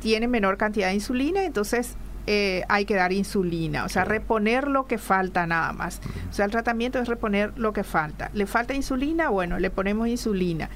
tiene 0.01 0.27
menor 0.27 0.57
cantidad 0.57 0.89
de 0.89 0.95
insulina, 0.95 1.43
entonces 1.43 1.95
eh, 2.27 2.63
hay 2.69 2.85
que 2.85 2.95
dar 2.95 3.13
insulina, 3.13 3.85
o 3.85 3.89
sea, 3.89 4.03
reponer 4.03 4.67
lo 4.67 4.87
que 4.87 4.97
falta 4.97 5.45
nada 5.45 5.73
más. 5.73 6.01
O 6.29 6.33
sea, 6.33 6.45
el 6.45 6.51
tratamiento 6.51 6.99
es 6.99 7.07
reponer 7.07 7.53
lo 7.55 7.71
que 7.73 7.83
falta. 7.83 8.31
¿Le 8.33 8.47
falta 8.47 8.73
insulina? 8.73 9.29
Bueno, 9.29 9.59
le 9.59 9.69
ponemos 9.69 10.07
insulina. 10.07 10.69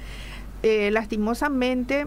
Eh, 0.62 0.90
lastimosamente, 0.92 2.06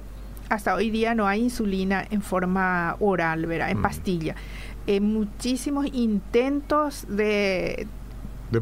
hasta 0.54 0.76
hoy 0.76 0.90
día 0.90 1.16
no 1.16 1.28
hay 1.28 1.42
insulina 1.42 2.06
en 2.10 2.22
forma 2.22 2.96
oral, 3.00 3.46
¿verdad? 3.46 3.72
En 3.72 3.82
pastilla. 3.82 4.36
Eh, 4.88 5.00
muchísimos 5.00 5.86
intentos 5.94 7.06
de, 7.08 7.88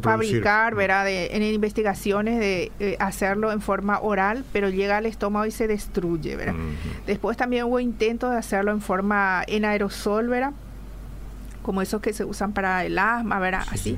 fabricar, 0.02 0.76
¿verdad? 0.76 1.06
en 1.10 1.44
investigaciones 1.44 2.40
de 2.40 2.98
hacerlo 3.00 3.52
en 3.52 3.62
forma 3.62 4.00
oral, 4.00 4.46
pero 4.54 4.70
llega 4.70 4.98
al 4.98 5.06
estómago 5.06 5.46
y 5.46 5.52
se 5.52 5.68
destruye, 5.68 6.36
¿verdad? 6.36 6.56
Después 7.08 7.38
también 7.38 7.66
hubo 7.66 7.80
intentos 7.80 8.32
de 8.32 8.38
hacerlo 8.38 8.72
en 8.72 8.82
forma 8.82 9.44
en 9.48 9.66
aerosol, 9.66 10.28
¿verdad? 10.30 10.54
como 11.62 11.84
esos 11.84 12.02
que 12.02 12.12
se 12.12 12.26
usan 12.26 12.54
para 12.54 12.84
el 12.86 12.98
asma, 12.98 13.38
¿verdad? 13.40 13.64
Así 13.70 13.98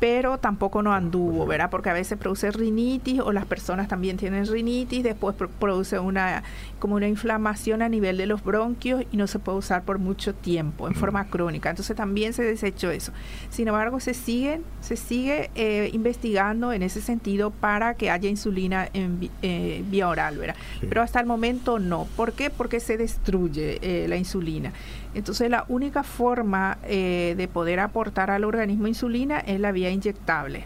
pero 0.00 0.38
tampoco 0.38 0.82
no 0.82 0.92
anduvo, 0.92 1.46
¿verdad? 1.46 1.70
Porque 1.70 1.90
a 1.90 1.92
veces 1.92 2.18
produce 2.18 2.50
rinitis 2.50 3.20
o 3.20 3.32
las 3.32 3.46
personas 3.46 3.88
también 3.88 4.16
tienen 4.16 4.46
rinitis, 4.46 5.02
después 5.02 5.34
produce 5.58 5.98
una 5.98 6.42
como 6.78 6.94
una 6.94 7.08
inflamación 7.08 7.82
a 7.82 7.88
nivel 7.88 8.16
de 8.16 8.26
los 8.26 8.44
bronquios 8.44 9.04
y 9.10 9.16
no 9.16 9.26
se 9.26 9.38
puede 9.38 9.58
usar 9.58 9.82
por 9.82 9.98
mucho 9.98 10.34
tiempo 10.34 10.86
en 10.86 10.94
forma 10.94 11.26
crónica. 11.26 11.70
Entonces 11.70 11.96
también 11.96 12.32
se 12.32 12.42
desechó 12.44 12.90
eso. 12.90 13.12
Sin 13.50 13.68
embargo, 13.68 14.00
se 14.00 14.14
sigue 14.14 14.60
se 14.80 14.96
sigue 14.96 15.50
eh, 15.54 15.90
investigando 15.92 16.72
en 16.72 16.82
ese 16.82 17.00
sentido 17.00 17.50
para 17.50 17.94
que 17.94 18.10
haya 18.10 18.28
insulina 18.28 18.88
en 18.92 19.30
eh, 19.42 19.82
vía 19.88 20.08
oral, 20.08 20.38
¿verdad? 20.38 20.56
Pero 20.88 21.02
hasta 21.02 21.20
el 21.20 21.26
momento 21.26 21.78
no. 21.78 22.06
¿Por 22.16 22.32
qué? 22.32 22.50
Porque 22.50 22.80
se 22.80 22.96
destruye 22.96 23.78
eh, 23.82 24.08
la 24.08 24.16
insulina. 24.16 24.72
Entonces 25.14 25.50
la 25.50 25.64
única 25.68 26.04
forma 26.04 26.78
de 26.86 27.48
poder 27.52 27.80
aportar 27.80 28.30
al 28.30 28.44
organismo 28.44 28.86
insulina 28.86 29.40
es 29.40 29.58
la 29.58 29.72
vía 29.72 29.87
inyectable. 29.90 30.64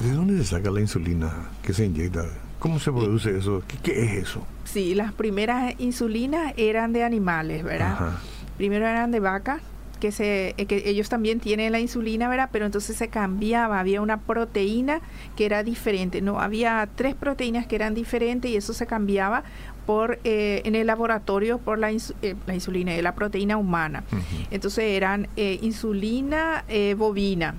¿De 0.00 0.12
dónde 0.12 0.38
se 0.38 0.44
saca 0.44 0.70
la 0.70 0.80
insulina 0.80 1.50
que 1.62 1.72
se 1.72 1.86
inyecta? 1.86 2.24
¿Cómo 2.58 2.78
se 2.78 2.92
produce 2.92 3.36
eso? 3.36 3.62
¿Qué, 3.82 4.04
es 4.04 4.12
eso? 4.28 4.46
Sí, 4.64 4.94
las 4.94 5.12
primeras 5.12 5.74
insulinas 5.78 6.54
eran 6.56 6.92
de 6.92 7.04
animales, 7.04 7.64
¿verdad? 7.64 8.12
Primero 8.56 8.86
eran 8.86 9.10
de 9.10 9.20
vaca, 9.20 9.60
que, 10.02 10.10
se, 10.10 10.54
eh, 10.56 10.66
que 10.66 10.88
ellos 10.90 11.08
también 11.08 11.38
tienen 11.38 11.70
la 11.70 11.78
insulina, 11.78 12.28
¿verdad? 12.28 12.50
Pero 12.50 12.66
entonces 12.66 12.96
se 12.96 13.06
cambiaba, 13.06 13.78
había 13.78 14.00
una 14.00 14.18
proteína 14.18 15.00
que 15.36 15.44
era 15.44 15.62
diferente, 15.62 16.20
no, 16.20 16.40
había 16.40 16.88
tres 16.96 17.14
proteínas 17.14 17.68
que 17.68 17.76
eran 17.76 17.94
diferentes 17.94 18.50
y 18.50 18.56
eso 18.56 18.72
se 18.72 18.84
cambiaba 18.86 19.44
por 19.86 20.18
eh, 20.24 20.62
en 20.64 20.74
el 20.74 20.86
laboratorio 20.86 21.58
por 21.58 21.78
la, 21.78 21.90
eh, 21.90 22.34
la 22.46 22.54
insulina, 22.54 22.92
la 23.00 23.14
proteína 23.14 23.56
humana. 23.56 24.04
Entonces 24.50 24.84
eran 24.84 25.28
eh, 25.36 25.58
insulina 25.62 26.64
bovina. 26.96 27.54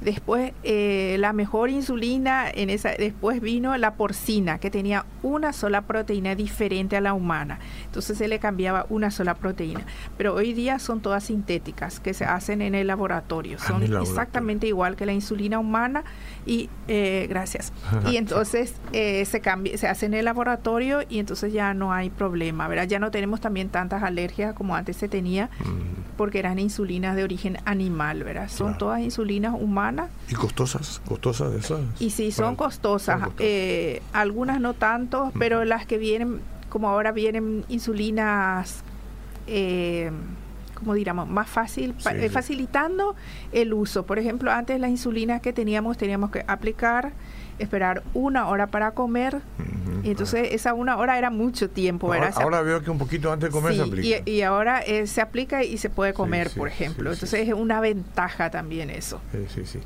Después 0.00 0.52
la 0.64 1.32
mejor 1.34 1.70
insulina 1.70 2.50
en 2.50 2.70
esa 2.70 2.92
después 2.92 3.40
vino 3.40 3.76
la 3.76 3.94
porcina 3.94 4.58
que 4.58 4.70
tenía 4.70 5.04
una 5.22 5.52
sola 5.52 5.82
proteína 5.82 6.34
diferente 6.34 6.96
a 6.96 7.00
la 7.00 7.12
humana. 7.12 7.58
Entonces 7.84 8.18
se 8.18 8.26
le 8.26 8.38
cambiaba 8.38 8.86
una 8.88 9.10
sola 9.10 9.34
proteína. 9.34 9.84
Pero 10.16 10.34
hoy 10.34 10.52
día 10.52 10.78
son 10.78 11.00
todas 11.00 11.24
sintéticas 11.24 12.00
que 12.00 12.14
se 12.14 12.24
hacen 12.24 12.62
en 12.62 12.74
el 12.74 12.86
laboratorio. 12.86 13.58
Son 13.58 13.82
exactamente 13.82 14.66
igual 14.66 14.96
que 14.96 15.06
la 15.06 15.12
insulina 15.12 15.58
humana 15.58 16.02
y 16.46 16.70
gracias. 17.28 17.72
y 18.10 18.16
entonces 18.16 18.74
se 18.92 19.40
cambia, 19.40 19.76
se 19.76 19.86
hace 19.86 20.06
en 20.06 20.14
el 20.14 20.24
laboratorio 20.24 21.02
y 21.08 21.18
entonces 21.18 21.36
entonces 21.36 21.52
ya 21.52 21.74
no 21.74 21.92
hay 21.92 22.08
problema, 22.08 22.66
¿verdad? 22.66 22.86
Ya 22.88 22.98
no 22.98 23.10
tenemos 23.10 23.42
también 23.42 23.68
tantas 23.68 24.02
alergias 24.02 24.54
como 24.54 24.74
antes 24.74 24.96
se 24.96 25.06
tenía, 25.06 25.50
porque 26.16 26.38
eran 26.38 26.58
insulinas 26.58 27.14
de 27.14 27.24
origen 27.24 27.58
animal, 27.66 28.24
¿verdad? 28.24 28.48
Son 28.48 28.78
todas 28.78 29.00
insulinas 29.00 29.52
humanas. 29.52 29.85
¿Y 30.28 30.34
costosas? 30.34 31.00
¿Costosas 31.06 31.52
de 31.52 31.58
esas? 31.58 31.80
Y 31.98 32.10
sí, 32.10 32.32
son 32.32 32.56
costosas. 32.56 33.28
Eh, 33.38 34.02
algunas 34.12 34.60
no 34.60 34.74
tanto, 34.74 35.32
pero 35.38 35.64
las 35.64 35.86
que 35.86 35.98
vienen, 35.98 36.40
como 36.68 36.88
ahora 36.88 37.12
vienen 37.12 37.64
insulinas... 37.68 38.82
Eh, 39.46 40.10
como 40.74 40.92
diríamos, 40.92 41.26
más 41.26 41.48
fácil, 41.48 41.94
eh, 42.12 42.28
facilitando 42.28 43.16
el 43.50 43.72
uso. 43.72 44.04
Por 44.04 44.18
ejemplo, 44.18 44.52
antes 44.52 44.78
las 44.78 44.90
insulinas 44.90 45.40
que 45.40 45.54
teníamos, 45.54 45.96
teníamos 45.96 46.30
que 46.30 46.44
aplicar 46.46 47.12
esperar 47.58 48.02
una 48.14 48.48
hora 48.48 48.66
para 48.68 48.92
comer. 48.92 49.40
y 50.02 50.10
entonces 50.10 50.48
esa 50.52 50.74
una 50.74 50.96
hora 50.96 51.18
era 51.18 51.30
mucho 51.30 51.68
tiempo. 51.70 52.12
Ahora, 52.12 52.32
ahora 52.36 52.62
veo 52.62 52.82
que 52.82 52.90
un 52.90 52.98
poquito 52.98 53.32
antes 53.32 53.48
de 53.48 53.52
comer 53.52 53.74
se 53.74 53.82
aplica. 53.82 54.22
Y, 54.24 54.42
ahora 54.42 54.80
eh, 54.80 55.06
se 55.06 55.20
aplica 55.20 55.64
y 55.64 55.78
se 55.78 55.90
puede 55.90 56.12
comer, 56.12 56.50
por 56.56 56.68
ejemplo. 56.68 57.12
entonces 57.12 57.48
es 57.48 57.54
una 57.54 57.80
ventaja 57.80 58.50
también 58.50 58.90
eso. 58.90 59.20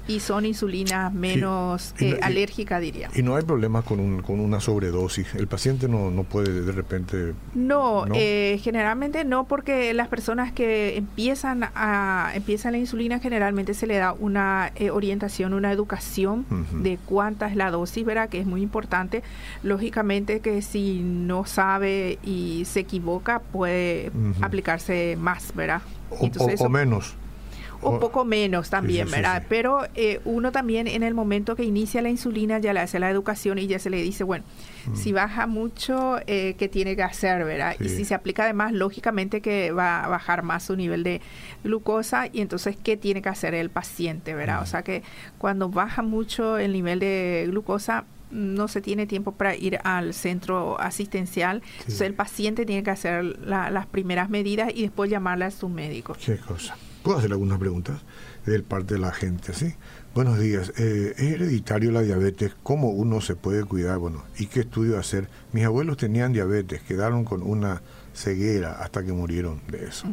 Y 0.08 0.20
son 0.20 0.46
insulinas 0.46 1.12
menos 1.12 1.94
eh, 1.98 2.18
alérgicas, 2.22 2.80
diría. 2.80 3.10
Y 3.14 3.22
no 3.22 3.36
hay 3.36 3.44
problemas 3.44 3.84
con, 3.84 4.00
un, 4.00 4.22
con 4.22 4.40
una 4.40 4.60
sobredosis. 4.60 5.34
El 5.34 5.46
paciente 5.46 5.88
no, 5.88 6.10
no 6.10 6.24
puede 6.24 6.62
de 6.62 6.72
repente... 6.72 7.34
No, 7.54 8.04
Eh, 8.14 8.60
generalmente 8.62 9.24
no, 9.24 9.44
porque 9.44 9.94
las 9.94 10.08
personas 10.08 10.52
que 10.52 10.96
empiezan 10.96 11.70
a 11.74 12.30
empiezan 12.34 12.72
la 12.72 12.78
insulina 12.78 13.18
generalmente 13.18 13.74
se 13.74 13.86
le 13.86 13.96
da 13.96 14.12
una 14.12 14.72
eh, 14.76 14.90
orientación, 14.90 15.54
una 15.54 15.72
educación 15.72 16.46
de 16.82 16.98
cuántas 17.04 17.56
la 17.60 17.70
dosis, 17.70 18.04
¿verdad? 18.04 18.28
Que 18.28 18.40
es 18.40 18.46
muy 18.46 18.62
importante. 18.62 19.22
Lógicamente 19.62 20.40
que 20.40 20.62
si 20.62 21.00
no 21.00 21.44
sabe 21.44 22.18
y 22.24 22.64
se 22.64 22.80
equivoca, 22.80 23.38
puede 23.38 24.10
aplicarse 24.40 25.16
más, 25.18 25.54
¿verdad? 25.54 25.82
O, 26.10 26.68
menos 26.68 27.14
o 27.82 27.98
poco 27.98 28.24
menos 28.24 28.70
también, 28.70 29.10
¿verdad? 29.10 29.44
Pero 29.48 29.86
eh, 29.94 30.20
uno 30.24 30.52
también 30.52 30.86
en 30.86 31.02
el 31.02 31.14
momento 31.14 31.56
que 31.56 31.64
inicia 31.64 32.02
la 32.02 32.10
insulina 32.10 32.58
ya 32.58 32.72
le 32.72 32.80
hace 32.80 32.98
la 32.98 33.10
educación 33.10 33.58
y 33.58 33.66
ya 33.66 33.78
se 33.78 33.90
le 33.90 34.02
dice, 34.02 34.24
bueno, 34.24 34.44
si 34.94 35.12
baja 35.12 35.46
mucho, 35.46 36.18
eh, 36.26 36.54
¿qué 36.58 36.68
tiene 36.68 36.96
que 36.96 37.02
hacer, 37.02 37.44
verdad? 37.44 37.76
Y 37.80 37.88
si 37.88 38.04
se 38.04 38.14
aplica 38.14 38.44
además, 38.44 38.72
lógicamente 38.72 39.40
que 39.40 39.72
va 39.72 40.04
a 40.04 40.08
bajar 40.08 40.42
más 40.42 40.64
su 40.64 40.76
nivel 40.76 41.02
de 41.02 41.20
glucosa 41.64 42.28
y 42.32 42.40
entonces, 42.40 42.76
¿qué 42.82 42.96
tiene 42.96 43.22
que 43.22 43.28
hacer 43.28 43.54
el 43.54 43.70
paciente, 43.70 44.34
verdad? 44.34 44.62
O 44.62 44.66
sea 44.66 44.82
que 44.82 45.02
cuando 45.38 45.68
baja 45.68 46.02
mucho 46.02 46.58
el 46.58 46.72
nivel 46.72 46.98
de 46.98 47.46
glucosa, 47.48 48.04
no 48.30 48.68
se 48.68 48.80
tiene 48.80 49.06
tiempo 49.06 49.32
para 49.32 49.56
ir 49.56 49.78
al 49.84 50.14
centro 50.14 50.80
asistencial. 50.80 51.62
Entonces 51.78 52.02
el 52.02 52.14
paciente 52.14 52.64
tiene 52.64 52.82
que 52.82 52.90
hacer 52.90 53.24
las 53.24 53.86
primeras 53.86 54.30
medidas 54.30 54.70
y 54.74 54.82
después 54.82 55.10
llamarle 55.10 55.46
a 55.46 55.50
su 55.50 55.68
médico. 55.68 56.16
Qué 56.24 56.38
cosa. 56.38 56.76
¿Puedo 57.02 57.18
hacer 57.18 57.32
algunas 57.32 57.58
preguntas 57.58 58.00
del 58.44 58.62
parte 58.62 58.94
de 58.94 59.00
la 59.00 59.10
gente? 59.12 59.54
¿sí? 59.54 59.74
Buenos 60.14 60.38
días. 60.38 60.72
Eh, 60.76 61.14
¿Es 61.16 61.22
hereditario 61.22 61.90
la 61.92 62.02
diabetes? 62.02 62.52
¿Cómo 62.62 62.90
uno 62.90 63.20
se 63.22 63.36
puede 63.36 63.64
cuidar? 63.64 63.98
Bueno, 63.98 64.24
¿y 64.38 64.46
qué 64.46 64.60
estudio 64.60 64.98
hacer? 64.98 65.28
Mis 65.52 65.64
abuelos 65.64 65.96
tenían 65.96 66.32
diabetes, 66.32 66.82
quedaron 66.82 67.24
con 67.24 67.42
una 67.42 67.80
ceguera 68.12 68.82
hasta 68.82 69.02
que 69.02 69.12
murieron 69.12 69.62
de 69.68 69.86
eso. 69.86 70.08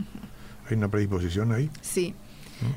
¿Hay 0.69 0.77
una 0.77 0.89
predisposición 0.89 1.51
ahí? 1.51 1.69
Sí. 1.81 2.15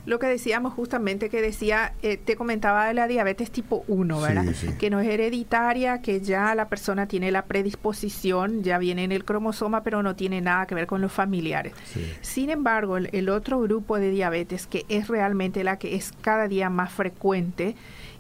Lo 0.07 0.19
que 0.19 0.27
decíamos 0.27 0.75
justamente 0.75 1.29
que 1.29 1.41
decía, 1.43 1.95
eh, 2.03 2.17
te 2.17 2.37
comentaba 2.37 2.87
de 2.87 2.95
la 2.95 3.07
diabetes 3.07 3.51
tipo 3.51 3.85
1, 3.89 4.21
¿verdad? 4.21 4.45
Que 4.79 4.91
no 4.91 5.01
es 5.01 5.09
hereditaria, 5.09 6.03
que 6.03 6.21
ya 6.21 6.55
la 6.55 6.69
persona 6.69 7.07
tiene 7.07 7.31
la 7.31 7.45
predisposición, 7.45 8.63
ya 8.63 8.79
viene 8.79 9.05
en 9.05 9.13
el 9.13 9.25
cromosoma, 9.25 9.83
pero 9.83 10.03
no 10.03 10.17
tiene 10.17 10.41
nada 10.41 10.67
que 10.67 10.75
ver 10.75 10.87
con 10.87 11.01
los 11.01 11.13
familiares. 11.13 11.73
Sin 12.21 12.51
embargo, 12.51 12.97
el, 12.97 13.29
otro 13.31 13.61
grupo 13.61 13.99
de 13.99 14.11
diabetes, 14.11 14.67
que 14.67 14.85
es 14.89 15.09
realmente 15.09 15.63
la 15.65 15.79
que 15.79 15.95
es 15.95 16.13
cada 16.21 16.49
día 16.49 16.69
más 16.69 16.93
frecuente, 16.93 17.77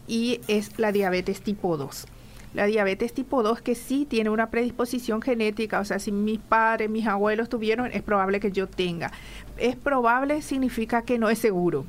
y 0.07 0.41
es 0.49 0.79
la 0.79 0.93
diabetes 0.93 1.41
tipo 1.41 1.77
2 1.77 2.07
la 2.55 2.67
diabetes 2.67 3.13
tipo 3.13 3.43
2 3.43 3.61
que 3.63 3.75
sí 3.75 4.07
tiene 4.09 4.31
una 4.31 4.51
predisposición 4.51 5.23
genética, 5.23 5.81
o 5.81 5.85
sea, 5.85 5.99
si 5.99 6.13
mis 6.13 6.39
padres, 6.39 6.91
mis 6.91 7.07
abuelos 7.07 7.49
tuvieron, 7.49 7.91
es 7.93 8.03
probable 8.03 8.41
que 8.41 8.53
yo 8.53 8.67
tenga. 8.67 9.13
Es 9.57 9.77
probable 9.77 10.43
significa 10.43 11.03
que 11.03 11.19
no 11.19 11.31
es 11.31 11.39
seguro. 11.39 11.85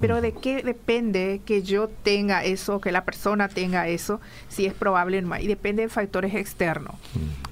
Pero 0.00 0.20
¿de 0.20 0.32
qué 0.32 0.62
depende 0.62 1.40
que 1.44 1.62
yo 1.62 1.88
tenga 1.88 2.44
eso, 2.44 2.80
que 2.80 2.90
la 2.90 3.04
persona 3.04 3.48
tenga 3.48 3.86
eso, 3.86 4.20
si 4.48 4.66
es 4.66 4.74
probable 4.74 5.18
o 5.18 5.22
no? 5.22 5.38
Y 5.38 5.46
depende 5.46 5.82
de 5.82 5.88
factores 5.88 6.34
externos. 6.34 6.96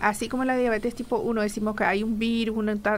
Así 0.01 0.29
como 0.29 0.43
en 0.43 0.49
la 0.49 0.57
diabetes 0.57 0.97
tipo 0.97 1.19
1 1.19 1.43
decimos 1.43 1.77
que 1.77 1.85
hay 1.85 2.03
un 2.03 2.19
virus, 2.19 2.57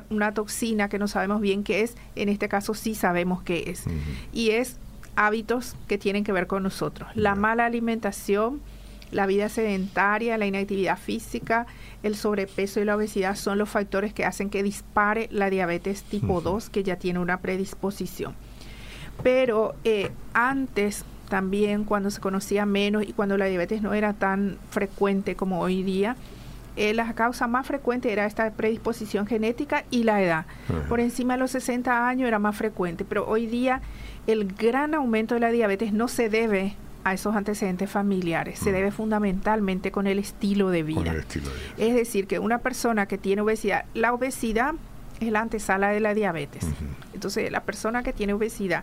una, 0.08 0.32
toxina 0.32 0.88
que 0.88 0.98
no 0.98 1.06
sabemos 1.06 1.42
bien 1.42 1.64
qué 1.64 1.82
es, 1.82 1.96
en 2.14 2.30
este 2.30 2.48
caso 2.48 2.72
sí 2.72 2.94
sabemos 2.94 3.42
qué 3.42 3.64
es. 3.66 3.84
Y 4.32 4.50
es 4.50 4.78
hábitos 5.16 5.76
que 5.86 5.98
tienen 5.98 6.24
que 6.24 6.32
ver 6.32 6.46
con 6.46 6.62
nosotros. 6.62 7.08
La 7.14 7.34
mala 7.34 7.66
alimentación, 7.66 8.62
la 9.10 9.26
vida 9.26 9.48
sedentaria, 9.48 10.38
la 10.38 10.46
inactividad 10.46 10.98
física, 10.98 11.66
el 12.02 12.16
sobrepeso 12.16 12.80
y 12.80 12.84
la 12.84 12.96
obesidad 12.96 13.36
son 13.36 13.58
los 13.58 13.68
factores 13.68 14.12
que 14.12 14.24
hacen 14.24 14.50
que 14.50 14.62
dispare 14.62 15.28
la 15.30 15.50
diabetes 15.50 16.02
tipo 16.02 16.40
2, 16.40 16.70
que 16.70 16.82
ya 16.82 16.96
tiene 16.96 17.18
una 17.18 17.40
predisposición. 17.40 18.34
Pero 19.22 19.74
eh, 19.84 20.10
antes 20.34 21.04
también, 21.28 21.84
cuando 21.84 22.10
se 22.10 22.20
conocía 22.20 22.66
menos 22.66 23.02
y 23.02 23.12
cuando 23.12 23.36
la 23.36 23.46
diabetes 23.46 23.82
no 23.82 23.94
era 23.94 24.12
tan 24.12 24.58
frecuente 24.70 25.34
como 25.36 25.60
hoy 25.60 25.82
día, 25.82 26.16
eh, 26.76 26.92
la 26.92 27.14
causa 27.14 27.46
más 27.46 27.66
frecuente 27.66 28.12
era 28.12 28.26
esta 28.26 28.50
predisposición 28.50 29.26
genética 29.26 29.84
y 29.90 30.04
la 30.04 30.22
edad. 30.22 30.46
Por 30.88 31.00
encima 31.00 31.34
de 31.34 31.40
los 31.40 31.50
60 31.52 32.06
años 32.06 32.28
era 32.28 32.38
más 32.38 32.54
frecuente, 32.54 33.04
pero 33.04 33.26
hoy 33.26 33.46
día 33.46 33.80
el 34.26 34.46
gran 34.52 34.94
aumento 34.94 35.34
de 35.34 35.40
la 35.40 35.50
diabetes 35.50 35.94
no 35.94 36.06
se 36.06 36.28
debe 36.28 36.76
a 37.06 37.12
esos 37.12 37.36
antecedentes 37.36 37.88
familiares, 37.88 38.58
se 38.58 38.72
debe 38.72 38.90
fundamentalmente 38.90 39.92
con 39.92 40.08
el 40.08 40.18
estilo 40.18 40.70
de 40.70 40.82
vida. 40.82 41.14
Es 41.78 41.94
decir, 41.94 42.26
que 42.26 42.40
una 42.40 42.58
persona 42.58 43.06
que 43.06 43.16
tiene 43.16 43.42
obesidad, 43.42 43.84
la 43.94 44.12
obesidad 44.12 44.74
es 45.20 45.30
la 45.30 45.40
antesala 45.40 45.90
de 45.90 46.00
la 46.00 46.14
diabetes. 46.14 46.66
Entonces, 47.14 47.52
la 47.52 47.60
persona 47.60 48.02
que 48.02 48.12
tiene 48.12 48.32
obesidad 48.32 48.82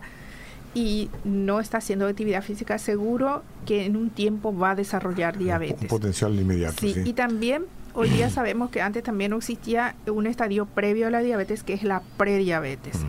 y 0.72 1.10
no 1.24 1.60
está 1.60 1.78
haciendo 1.78 2.06
actividad 2.06 2.42
física, 2.42 2.78
seguro 2.78 3.42
que 3.66 3.84
en 3.84 3.94
un 3.94 4.08
tiempo 4.08 4.56
va 4.56 4.70
a 4.70 4.74
desarrollar 4.74 5.36
diabetes. 5.36 5.82
Un 5.82 5.88
potencial 5.88 6.34
inmediato. 6.34 6.76
Sí, 6.80 6.94
y 7.04 7.12
también 7.12 7.66
hoy 7.92 8.08
día 8.08 8.30
sabemos 8.30 8.70
que 8.70 8.80
antes 8.80 9.02
también 9.02 9.32
no 9.32 9.36
existía 9.36 9.96
un 10.06 10.26
estadio 10.26 10.64
previo 10.64 11.08
a 11.08 11.10
la 11.10 11.20
diabetes, 11.20 11.62
que 11.62 11.74
es 11.74 11.82
la 11.82 12.00
prediabetes. 12.16 13.04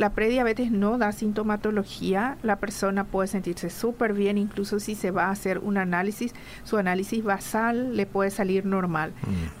La 0.00 0.08
prediabetes 0.08 0.70
no 0.70 0.96
da 0.96 1.12
sintomatología, 1.12 2.38
la 2.42 2.56
persona 2.56 3.04
puede 3.04 3.28
sentirse 3.28 3.68
súper 3.68 4.14
bien, 4.14 4.38
incluso 4.38 4.80
si 4.80 4.94
se 4.94 5.10
va 5.10 5.26
a 5.26 5.30
hacer 5.30 5.58
un 5.58 5.76
análisis, 5.76 6.34
su 6.64 6.78
análisis 6.78 7.22
basal 7.22 7.94
le 7.98 8.06
puede 8.06 8.30
salir 8.30 8.64
normal. 8.64 9.12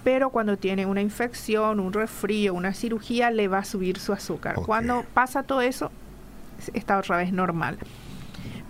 Pero 0.02 0.30
cuando 0.30 0.56
tiene 0.56 0.86
una 0.86 1.02
infección, 1.02 1.78
un 1.78 1.92
resfrío, 1.92 2.54
una 2.54 2.72
cirugía, 2.72 3.30
le 3.30 3.48
va 3.48 3.58
a 3.58 3.64
subir 3.66 3.98
su 3.98 4.14
azúcar. 4.14 4.54
Cuando 4.54 5.04
pasa 5.12 5.42
todo 5.42 5.60
eso, 5.60 5.92
está 6.72 6.96
otra 6.96 7.18
vez 7.18 7.34
normal. 7.34 7.76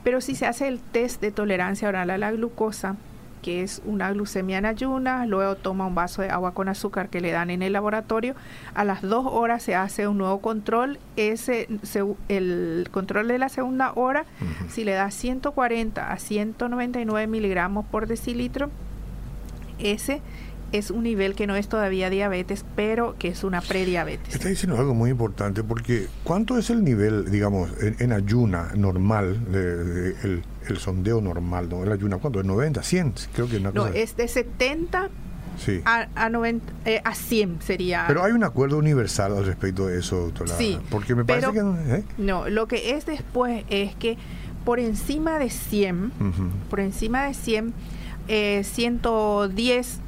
Pero 0.03 0.21
si 0.21 0.35
se 0.35 0.47
hace 0.47 0.67
el 0.67 0.81
test 0.81 1.21
de 1.21 1.31
tolerancia 1.31 1.89
oral 1.89 2.11
a 2.11 2.19
la 2.19 2.33
glucosa, 2.33 2.97
que 3.43 3.63
es 3.63 3.83
una 3.85 4.13
glucemia 4.13 4.59
en 4.59 4.67
ayunas, 4.67 5.29
luego 5.29 5.57
toma 5.57 5.87
un 5.87 5.95
vaso 5.95 6.23
de 6.23 6.31
agua 6.31 6.53
con 6.53 6.69
azúcar 6.69 7.09
que 7.09 7.21
le 7.21 7.31
dan 7.31 7.51
en 7.51 7.63
el 7.63 7.73
laboratorio, 7.73 8.35
a 8.75 8.85
las 8.85 9.03
dos 9.03 9.27
horas 9.27 9.63
se 9.63 9.75
hace 9.75 10.07
un 10.07 10.19
nuevo 10.19 10.41
control, 10.41 10.99
ese 11.17 11.69
el 12.29 12.89
control 12.91 13.29
de 13.29 13.39
la 13.39 13.49
segunda 13.49 13.93
hora, 13.95 14.25
si 14.69 14.85
le 14.85 14.93
da 14.93 15.11
140 15.11 16.13
a 16.13 16.19
199 16.19 17.27
miligramos 17.27 17.87
por 17.87 18.07
decilitro, 18.07 18.71
ese 19.79 20.21
es 20.73 20.91
un 20.91 21.03
nivel 21.03 21.35
que 21.35 21.47
no 21.47 21.57
es 21.57 21.69
todavía 21.69 22.11
diabetes, 22.11 22.65
pero 22.77 23.17
que 23.19 23.29
es 23.29 23.45
una 23.45 23.61
prediabetes. 23.61 24.35
Está 24.35 24.49
diciendo 24.49 24.79
algo 24.79 24.95
muy 24.95 25.11
importante, 25.11 25.65
porque 25.65 26.07
¿cuánto 26.23 26.59
es 26.59 26.71
el 26.71 26.85
nivel, 26.85 27.31
digamos, 27.31 27.71
en, 27.81 28.13
ayuna 28.13 28.71
normal, 28.77 29.51
de, 29.51 30.11
el, 30.23 30.43
sondeo 30.79 31.21
normal, 31.21 31.69
¿no? 31.69 31.83
El 31.83 31.93
ayuna, 31.93 32.19
¿cuánto? 32.19 32.41
¿Es 32.41 32.47
90, 32.47 32.83
100? 32.83 33.15
Creo 33.33 33.49
que 33.49 33.61
No, 33.61 33.87
es 33.89 34.17
de 34.17 34.29
70 34.29 35.11
a, 35.85 36.09
a, 36.15 36.31
90, 36.31 36.73
eh, 36.85 37.01
a 37.05 37.15
100 37.15 37.61
sería. 37.63 38.05
Pero 38.07 38.25
hay 38.25 38.33
un 38.33 38.45
acuerdo 38.45 38.79
universal 38.79 39.37
al 39.37 39.45
respecto 39.45 39.87
de 39.87 39.99
eso, 39.99 40.17
doctora. 40.17 40.57
Sí. 40.57 40.79
Porque 40.91 41.15
me 41.15 41.25
parece 41.25 41.53
que. 41.53 41.59
¿eh? 41.61 42.05
No, 42.19 42.49
lo 42.49 42.67
que 42.67 42.97
es 42.97 43.07
después 43.07 43.65
es 43.69 43.95
que 43.97 44.17
por 44.65 44.79
encima 44.79 45.39
de 45.39 45.51
100, 45.51 46.13
por 46.69 46.81
encima 46.81 47.25
de 47.25 47.35
100, 47.35 47.75
eh, 48.29 48.63
110 48.65 50.01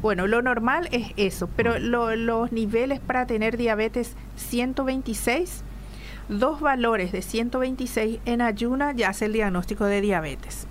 bueno, 0.00 0.28
lo 0.28 0.42
normal 0.42 0.88
es 0.92 1.08
eso, 1.16 1.48
pero 1.56 1.78
los 1.78 2.52
niveles 2.52 3.00
para 3.00 3.26
tener 3.26 3.56
diabetes 3.56 4.14
126, 4.36 5.64
dos 6.28 6.60
valores 6.60 7.12
de 7.12 7.22
126 7.22 8.20
en 8.24 8.42
ayuna 8.42 8.92
ya 8.92 9.10
hace 9.10 9.26
el 9.26 9.32
diagnóstico 9.32 9.84
de 9.84 10.00
diabetes. 10.00 10.66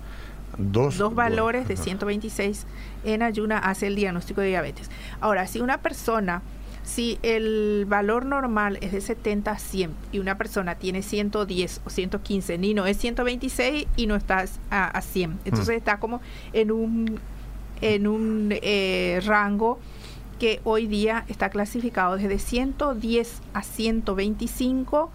Dos, 0.56 0.98
valores 1.14 1.68
de 1.68 1.76
126 1.76 2.66
en 3.04 3.22
ayuna 3.22 3.58
hace 3.58 3.86
el 3.86 3.94
diagnóstico 3.94 4.40
de 4.40 4.48
diabetes. 4.48 4.90
Ahora, 5.20 5.46
si 5.46 5.60
una 5.60 5.78
persona, 5.82 6.42
si 6.82 7.18
el 7.22 7.84
valor 7.86 8.24
normal 8.24 8.78
es 8.80 8.90
de 8.90 9.00
70 9.00 9.52
a 9.52 9.58
100 9.58 9.92
y 10.10 10.18
una 10.18 10.36
persona 10.36 10.74
tiene 10.74 11.02
110 11.02 11.82
o 11.84 11.90
115, 11.90 12.58
ni 12.58 12.74
no 12.74 12.86
es 12.86 12.96
126 12.96 13.86
y 13.94 14.06
no 14.06 14.16
está 14.16 14.46
a, 14.70 15.00
100, 15.00 15.38
entonces 15.44 15.76
está 15.76 16.00
como 16.00 16.20
en 16.52 16.72
un 16.72 17.20
en 17.80 18.08
un 18.08 18.48
eh, 18.50 19.20
rango 19.24 19.78
que 20.40 20.60
hoy 20.64 20.88
día 20.88 21.24
está 21.28 21.50
clasificado 21.50 22.16
desde 22.16 22.40
110 22.40 23.40
a 23.52 23.62
125 23.62 25.10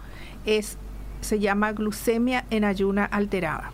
es 0.46 0.78
se 1.24 1.40
llama 1.40 1.72
glucemia 1.72 2.44
en 2.50 2.64
ayuna 2.64 3.04
alterada. 3.04 3.72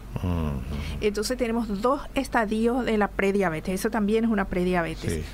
Entonces 1.00 1.36
tenemos 1.36 1.82
dos 1.82 2.00
estadios 2.14 2.84
de 2.84 2.96
la 2.96 3.08
prediabetes. 3.08 3.74
Eso 3.74 3.90
también 3.90 4.24
es 4.24 4.30
una 4.30 4.46
prediabetes. 4.46 5.24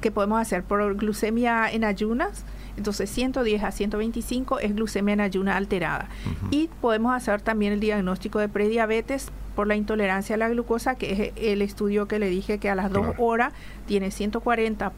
Que 0.00 0.10
podemos 0.10 0.40
hacer 0.40 0.64
por 0.64 0.96
glucemia 0.96 1.70
en 1.70 1.84
ayunas. 1.84 2.44
Entonces 2.76 3.08
110 3.10 3.62
a 3.62 3.70
125 3.70 4.58
es 4.58 4.74
glucemia 4.74 5.14
en 5.14 5.20
ayuna 5.20 5.56
alterada. 5.56 6.08
Y 6.50 6.68
podemos 6.80 7.14
hacer 7.14 7.40
también 7.40 7.72
el 7.72 7.80
diagnóstico 7.80 8.40
de 8.40 8.48
prediabetes 8.48 9.28
por 9.54 9.68
la 9.68 9.76
intolerancia 9.76 10.34
a 10.34 10.38
la 10.38 10.48
glucosa, 10.48 10.96
que 10.96 11.12
es 11.12 11.32
el 11.36 11.62
estudio 11.62 12.08
que 12.08 12.18
le 12.18 12.28
dije 12.28 12.58
que 12.58 12.68
a 12.68 12.74
las 12.74 12.90
dos 12.90 13.14
horas 13.18 13.52
tiene 13.86 14.10
140 14.10 14.92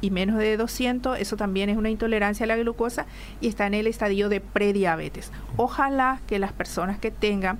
y 0.00 0.10
menos 0.10 0.38
de 0.38 0.56
200, 0.56 1.18
eso 1.18 1.36
también 1.36 1.68
es 1.68 1.76
una 1.76 1.90
intolerancia 1.90 2.44
a 2.44 2.46
la 2.46 2.56
glucosa 2.56 3.06
y 3.40 3.48
está 3.48 3.66
en 3.66 3.74
el 3.74 3.86
estadio 3.86 4.28
de 4.28 4.40
prediabetes. 4.40 5.32
Ojalá 5.56 6.20
que 6.26 6.38
las 6.38 6.52
personas 6.52 6.98
que 6.98 7.10
tengan 7.10 7.58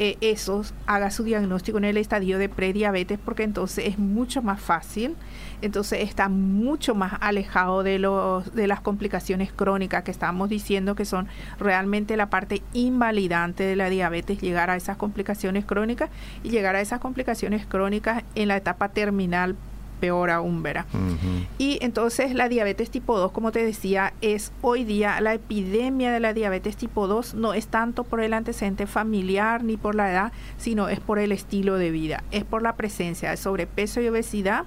eh, 0.00 0.16
esos 0.20 0.74
haga 0.86 1.10
su 1.10 1.24
diagnóstico 1.24 1.76
en 1.78 1.84
el 1.84 1.96
estadio 1.96 2.38
de 2.38 2.48
prediabetes 2.48 3.18
porque 3.18 3.42
entonces 3.42 3.84
es 3.84 3.98
mucho 3.98 4.42
más 4.42 4.60
fácil, 4.60 5.16
entonces 5.60 6.02
está 6.02 6.28
mucho 6.28 6.94
más 6.94 7.14
alejado 7.20 7.82
de, 7.82 7.98
los, 7.98 8.54
de 8.54 8.68
las 8.68 8.80
complicaciones 8.80 9.52
crónicas 9.52 10.04
que 10.04 10.12
estamos 10.12 10.48
diciendo 10.48 10.94
que 10.94 11.04
son 11.04 11.26
realmente 11.58 12.16
la 12.16 12.30
parte 12.30 12.62
invalidante 12.74 13.64
de 13.64 13.74
la 13.74 13.90
diabetes, 13.90 14.40
llegar 14.40 14.70
a 14.70 14.76
esas 14.76 14.96
complicaciones 14.96 15.64
crónicas 15.64 16.10
y 16.44 16.50
llegar 16.50 16.76
a 16.76 16.80
esas 16.80 17.00
complicaciones 17.00 17.66
crónicas 17.66 18.22
en 18.36 18.46
la 18.46 18.56
etapa 18.56 18.90
terminal 18.90 19.56
peor 20.00 20.30
aún, 20.30 20.62
¿verdad? 20.62 20.86
Y 21.58 21.78
entonces 21.82 22.34
la 22.34 22.48
diabetes 22.48 22.90
tipo 22.90 23.18
2, 23.18 23.32
como 23.32 23.52
te 23.52 23.64
decía, 23.64 24.12
es 24.20 24.52
hoy 24.62 24.84
día 24.84 25.20
la 25.20 25.34
epidemia 25.34 26.12
de 26.12 26.20
la 26.20 26.32
diabetes 26.32 26.76
tipo 26.76 27.06
2 27.06 27.34
no 27.34 27.54
es 27.54 27.66
tanto 27.66 28.04
por 28.04 28.20
el 28.20 28.32
antecedente 28.32 28.86
familiar 28.86 29.62
ni 29.64 29.76
por 29.76 29.94
la 29.94 30.10
edad, 30.10 30.32
sino 30.56 30.88
es 30.88 31.00
por 31.00 31.18
el 31.18 31.32
estilo 31.32 31.76
de 31.76 31.90
vida, 31.90 32.22
es 32.30 32.44
por 32.44 32.62
la 32.62 32.76
presencia 32.76 33.30
de 33.30 33.36
sobrepeso 33.36 34.00
y 34.00 34.08
obesidad 34.08 34.64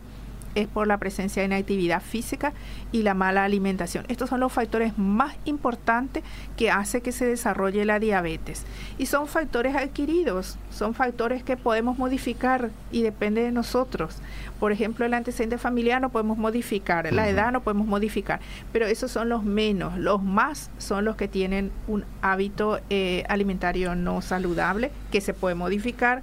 es 0.55 0.67
por 0.67 0.87
la 0.87 0.97
presencia 0.97 1.41
de 1.41 1.47
inactividad 1.47 2.01
física 2.01 2.53
y 2.91 3.03
la 3.03 3.13
mala 3.13 3.43
alimentación. 3.43 4.05
Estos 4.07 4.29
son 4.29 4.39
los 4.39 4.51
factores 4.51 4.97
más 4.97 5.35
importantes 5.45 6.23
que 6.57 6.71
hace 6.71 7.01
que 7.01 7.11
se 7.11 7.25
desarrolle 7.25 7.85
la 7.85 7.99
diabetes. 7.99 8.65
Y 8.97 9.05
son 9.05 9.27
factores 9.27 9.75
adquiridos, 9.75 10.57
son 10.71 10.93
factores 10.93 11.43
que 11.43 11.57
podemos 11.57 11.97
modificar 11.97 12.71
y 12.91 13.01
depende 13.01 13.41
de 13.43 13.51
nosotros. 13.51 14.17
Por 14.59 14.71
ejemplo, 14.71 15.05
el 15.05 15.13
antecedente 15.13 15.57
familiar 15.57 16.01
no 16.01 16.09
podemos 16.09 16.37
modificar, 16.37 17.11
la 17.11 17.29
edad 17.29 17.51
no 17.51 17.61
podemos 17.61 17.87
modificar, 17.87 18.39
pero 18.71 18.85
esos 18.85 19.11
son 19.11 19.29
los 19.29 19.43
menos. 19.43 19.97
Los 19.97 20.21
más 20.21 20.69
son 20.77 21.05
los 21.05 21.15
que 21.15 21.27
tienen 21.27 21.71
un 21.87 22.05
hábito 22.21 22.79
eh, 22.89 23.23
alimentario 23.27 23.95
no 23.95 24.21
saludable 24.21 24.91
que 25.11 25.21
se 25.21 25.33
puede 25.33 25.55
modificar 25.55 26.21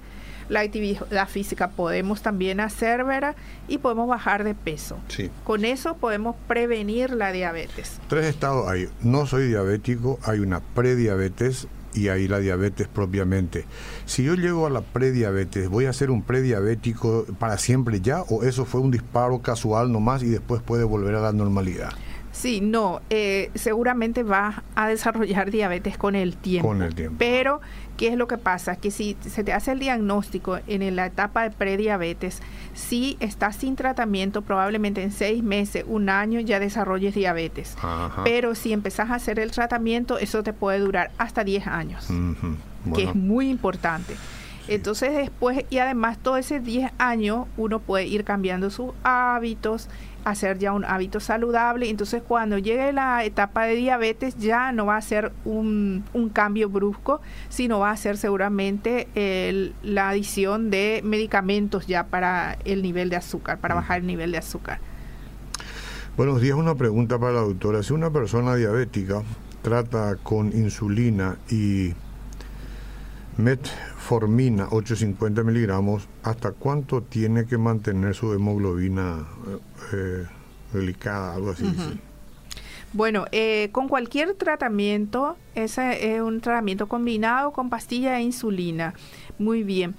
la 0.49 0.61
actividad 0.61 1.27
física 1.27 1.69
podemos 1.69 2.21
también 2.21 2.59
hacer, 2.59 3.03
¿verdad? 3.05 3.35
Y 3.67 3.77
podemos 3.77 4.07
bajar 4.07 4.43
de 4.43 4.55
peso. 4.55 4.97
Sí. 5.07 5.29
Con 5.43 5.63
eso 5.63 5.95
podemos 5.95 6.35
prevenir 6.47 7.11
la 7.11 7.31
diabetes. 7.31 7.99
Tres 8.07 8.25
estados 8.25 8.67
hay. 8.67 8.89
No 9.01 9.25
soy 9.25 9.47
diabético, 9.47 10.19
hay 10.23 10.39
una 10.39 10.59
prediabetes 10.59 11.67
y 11.93 12.09
hay 12.09 12.27
la 12.27 12.39
diabetes 12.39 12.87
propiamente. 12.87 13.65
Si 14.05 14.23
yo 14.23 14.35
llego 14.35 14.67
a 14.67 14.69
la 14.69 14.81
prediabetes, 14.81 15.69
¿voy 15.69 15.85
a 15.85 15.93
ser 15.93 16.11
un 16.11 16.21
prediabético 16.23 17.25
para 17.39 17.57
siempre 17.57 18.01
ya 18.01 18.21
o 18.23 18.43
eso 18.43 18.65
fue 18.65 18.81
un 18.81 18.91
disparo 18.91 19.39
casual 19.41 19.91
nomás 19.91 20.23
y 20.23 20.27
después 20.29 20.61
puede 20.61 20.83
volver 20.83 21.15
a 21.15 21.21
la 21.21 21.31
normalidad? 21.31 21.91
Sí, 22.31 22.61
no, 22.61 23.01
eh, 23.09 23.51
seguramente 23.55 24.23
va 24.23 24.63
a 24.75 24.87
desarrollar 24.87 25.51
diabetes 25.51 25.97
con 25.97 26.15
el 26.15 26.37
tiempo. 26.37 26.69
Con 26.69 26.81
el 26.81 26.95
tiempo. 26.95 27.15
Pero, 27.19 27.59
¿qué 27.99 28.07
es 28.07 28.15
lo 28.15 28.29
que 28.29 28.37
pasa? 28.37 28.77
Que 28.77 28.91
si 28.91 29.17
se 29.19 29.43
te 29.43 29.51
hace 29.51 29.73
el 29.73 29.79
diagnóstico 29.79 30.57
en 30.67 30.95
la 30.95 31.07
etapa 31.07 31.43
de 31.43 31.51
prediabetes, 31.51 32.41
si 32.73 33.17
estás 33.19 33.57
sin 33.57 33.75
tratamiento, 33.75 34.41
probablemente 34.41 35.03
en 35.03 35.11
seis 35.11 35.43
meses, 35.43 35.83
un 35.85 36.07
año, 36.07 36.39
ya 36.39 36.61
desarrolles 36.61 37.13
diabetes. 37.13 37.75
Pero 38.23 38.55
si 38.55 38.71
empezás 38.71 39.09
a 39.11 39.15
hacer 39.15 39.37
el 39.37 39.51
tratamiento, 39.51 40.17
eso 40.17 40.43
te 40.43 40.53
puede 40.53 40.79
durar 40.79 41.11
hasta 41.17 41.43
10 41.43 41.67
años, 41.67 42.07
que 42.95 43.03
es 43.03 43.15
muy 43.15 43.49
importante. 43.49 44.15
Entonces 44.69 45.13
después, 45.13 45.65
y 45.69 45.79
además 45.79 46.19
todo 46.19 46.37
ese 46.37 46.61
10 46.61 46.93
años, 46.99 47.47
uno 47.57 47.79
puede 47.79 48.05
ir 48.05 48.23
cambiando 48.23 48.69
sus 48.69 48.91
hábitos, 49.03 49.89
hacer 50.25 50.57
ya 50.59 50.73
un 50.73 50.85
hábito 50.85 51.19
saludable. 51.19 51.89
Entonces 51.89 52.21
cuando 52.25 52.57
llegue 52.57 52.93
la 52.93 53.23
etapa 53.23 53.63
de 53.63 53.75
diabetes 53.75 54.37
ya 54.37 54.71
no 54.71 54.85
va 54.85 54.97
a 54.97 55.01
ser 55.01 55.31
un, 55.45 56.03
cambio 56.33 56.69
brusco, 56.69 57.21
sino 57.49 57.79
va 57.79 57.91
a 57.91 57.97
ser 57.97 58.17
seguramente 58.17 59.07
la 59.83 60.09
adición 60.09 60.69
de 60.69 61.01
medicamentos 61.03 61.87
ya 61.87 62.05
para 62.07 62.57
el 62.65 62.81
nivel 62.81 63.09
de 63.09 63.15
azúcar, 63.15 63.57
para 63.59 63.75
bajar 63.75 64.01
el 64.01 64.07
nivel 64.07 64.31
de 64.31 64.37
azúcar. 64.37 64.79
Buenos 66.17 66.41
días, 66.41 66.55
una 66.57 66.75
pregunta 66.75 67.17
para 67.17 67.33
la 67.33 67.41
doctora. 67.41 67.81
Si 67.81 67.93
una 67.93 68.11
persona 68.11 68.55
diabética 68.55 69.23
trata 69.61 70.17
con 70.21 70.47
insulina 70.47 71.37
y 71.49 71.93
metformina 73.39 74.67
850 74.69 75.43
miligramos, 75.43 76.07
¿hasta 76.23 76.51
cuánto 76.51 77.01
tiene 77.01 77.45
que 77.45 77.57
mantener 77.57 78.13
su 78.13 78.33
hemoglobina 78.33 79.25
eh, 79.93 80.25
delicada, 80.73 81.35
algo 81.35 81.51
así? 81.51 81.65
Bueno, 82.91 83.25
eh, 83.31 83.69
con 83.71 83.87
cualquier 83.87 84.33
tratamiento, 84.33 85.37
ese 85.55 86.15
es 86.15 86.21
un 86.21 86.41
tratamiento 86.41 86.87
combinado 86.87 87.51
con 87.51 87.69
pastilla 87.69 88.19
e 88.19 88.23
insulina. 88.23 88.93
Muy 89.37 89.63
bien. 89.63 89.95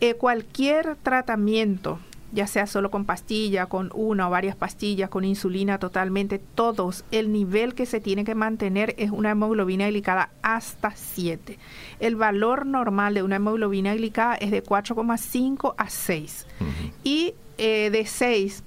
Eh, 0.00 0.14
cualquier 0.14 0.96
tratamiento 1.02 1.98
ya 2.34 2.46
sea 2.46 2.66
solo 2.66 2.90
con 2.90 3.04
pastilla, 3.04 3.66
con 3.66 3.90
una 3.94 4.26
o 4.26 4.30
varias 4.30 4.56
pastillas, 4.56 5.08
con 5.08 5.24
insulina 5.24 5.78
totalmente, 5.78 6.38
todos, 6.38 7.04
el 7.12 7.32
nivel 7.32 7.74
que 7.74 7.86
se 7.86 8.00
tiene 8.00 8.24
que 8.24 8.34
mantener 8.34 8.94
es 8.98 9.10
una 9.10 9.30
hemoglobina 9.30 9.88
glicada 9.88 10.30
hasta 10.42 10.90
7. 10.94 11.58
El 12.00 12.16
valor 12.16 12.66
normal 12.66 13.14
de 13.14 13.22
una 13.22 13.36
hemoglobina 13.36 13.94
glicada 13.94 14.34
es 14.34 14.50
de 14.50 14.62
4,5 14.62 15.74
a 15.78 15.88
6. 15.88 16.46
Y 17.04 17.34
eh, 17.56 17.90
de 17.90 18.04
6 18.04 18.64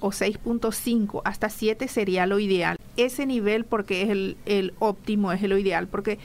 o 0.00 0.10
6.5 0.10 1.22
hasta 1.24 1.48
7 1.48 1.88
sería 1.88 2.26
lo 2.26 2.38
ideal. 2.38 2.76
Ese 2.98 3.24
nivel 3.24 3.64
porque 3.64 4.02
es 4.02 4.10
el, 4.10 4.36
el 4.44 4.74
óptimo, 4.78 5.32
es 5.32 5.42
lo 5.42 5.56
ideal, 5.56 5.88
porque 5.88 6.18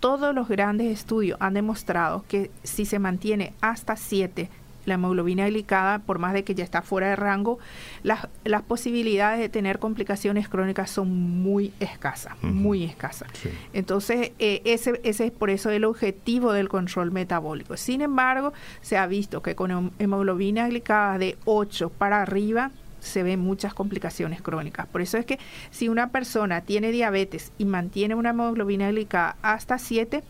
todos 0.00 0.34
los 0.34 0.48
grandes 0.48 0.86
estudios 0.86 1.36
han 1.40 1.54
demostrado 1.54 2.24
que 2.26 2.50
si 2.62 2.86
se 2.86 2.98
mantiene 2.98 3.52
hasta 3.60 3.96
7 3.96 4.48
la 4.84 4.94
hemoglobina 4.94 5.46
glicada, 5.48 5.98
por 6.00 6.18
más 6.18 6.32
de 6.32 6.44
que 6.44 6.54
ya 6.54 6.64
está 6.64 6.82
fuera 6.82 7.08
de 7.08 7.16
rango, 7.16 7.58
las, 8.02 8.28
las 8.44 8.62
posibilidades 8.62 9.40
de 9.40 9.48
tener 9.48 9.78
complicaciones 9.78 10.48
crónicas 10.48 10.90
son 10.90 11.10
muy 11.42 11.72
escasas, 11.80 12.34
muy 12.42 12.84
escasas. 12.84 13.28
Entonces, 13.72 14.32
eh, 14.38 14.62
ese, 14.64 15.00
ese 15.04 15.26
es 15.26 15.32
por 15.32 15.50
eso 15.50 15.70
el 15.70 15.84
objetivo 15.84 16.52
del 16.52 16.68
control 16.68 17.10
metabólico. 17.10 17.76
Sin 17.76 18.00
embargo, 18.00 18.52
se 18.80 18.96
ha 18.96 19.06
visto 19.06 19.42
que 19.42 19.54
con 19.54 19.92
hemoglobina 19.98 20.68
glicada 20.68 21.18
de 21.18 21.36
8 21.44 21.90
para 21.90 22.22
arriba, 22.22 22.70
se 23.00 23.22
ven 23.22 23.40
muchas 23.40 23.74
complicaciones 23.74 24.42
crónicas. 24.42 24.86
Por 24.86 25.02
eso 25.02 25.18
es 25.18 25.26
que 25.26 25.38
si 25.70 25.88
una 25.88 26.10
persona 26.10 26.62
tiene 26.62 26.90
diabetes 26.90 27.52
y 27.58 27.64
mantiene 27.64 28.14
una 28.14 28.30
hemoglobina 28.30 28.90
glicada 28.90 29.36
hasta 29.42 29.78
7, 29.78 30.22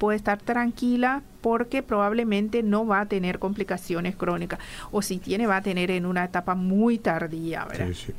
puede 0.00 0.16
estar 0.16 0.38
tranquila 0.38 1.22
porque 1.42 1.82
probablemente 1.82 2.62
no 2.62 2.86
va 2.86 3.02
a 3.02 3.06
tener 3.06 3.38
complicaciones 3.38 4.16
crónicas 4.16 4.58
o 4.90 5.02
si 5.02 5.18
tiene 5.18 5.46
va 5.46 5.58
a 5.58 5.62
tener 5.62 5.90
en 5.90 6.06
una 6.06 6.24
etapa 6.24 6.54
muy 6.54 6.98
tardía. 6.98 7.68
Sí, 7.76 7.94
sí. 7.94 8.12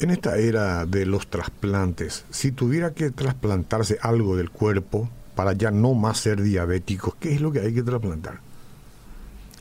En 0.00 0.10
esta 0.10 0.36
era 0.36 0.84
de 0.84 1.06
los 1.06 1.26
trasplantes, 1.26 2.26
si 2.28 2.52
tuviera 2.52 2.92
que 2.92 3.10
trasplantarse 3.10 3.98
algo 4.02 4.36
del 4.36 4.50
cuerpo 4.50 5.08
para 5.34 5.54
ya 5.54 5.70
no 5.70 5.94
más 5.94 6.18
ser 6.18 6.42
diabético, 6.42 7.16
¿qué 7.18 7.32
es 7.34 7.40
lo 7.40 7.50
que 7.50 7.60
hay 7.60 7.74
que 7.74 7.82
trasplantar? 7.82 8.40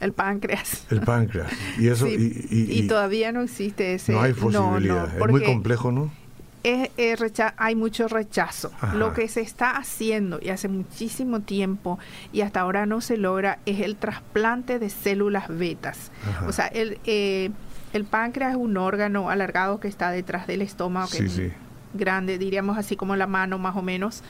El 0.02 0.12
páncreas. 0.12 0.86
El 0.90 1.02
páncreas. 1.02 1.52
Y 1.78 1.88
eso 1.88 2.06
y, 2.10 2.86
todavía 2.88 3.32
no 3.32 3.42
existe 3.42 3.94
ese. 3.94 4.12
No 4.12 4.22
hay 4.22 4.34
posibilidad. 4.34 5.18
es 5.18 5.30
muy 5.30 5.44
complejo, 5.44 5.92
¿no? 5.92 6.12
Es, 6.64 6.90
hay 7.58 7.76
mucho 7.76 8.08
rechazo. 8.08 8.72
Lo 8.94 9.14
que 9.14 9.28
se 9.28 9.42
está 9.42 9.72
haciendo 9.72 10.40
y 10.42 10.50
hace 10.50 10.68
muchísimo 10.68 11.42
tiempo 11.42 12.00
y 12.32 12.42
hasta 12.42 12.62
ahora 12.62 12.86
no 12.86 13.02
se 13.02 13.18
logra 13.18 13.60
es 13.66 13.80
el 13.82 13.96
trasplante 13.96 14.80
de 14.80 14.90
células 14.90 15.46
betas. 15.48 16.12
O 16.48 16.52
sea, 16.52 16.68
el, 16.68 17.00
eh, 17.06 17.52
el 17.94 18.06
páncreas 18.06 18.52
es 18.52 18.58
un 18.58 18.78
órgano 18.78 19.30
alargado 19.30 19.80
que 19.80 19.88
está 19.88 20.12
detrás 20.12 20.48
del 20.48 20.62
estómago, 20.62 21.10
que 21.10 21.26
es 21.26 21.42
grande, 21.94 22.38
diríamos 22.38 22.78
así 22.78 22.96
como 22.96 23.16
la 23.16 23.28
mano 23.28 23.58
más 23.58 23.76
o 23.76 23.82
menos 23.82 24.24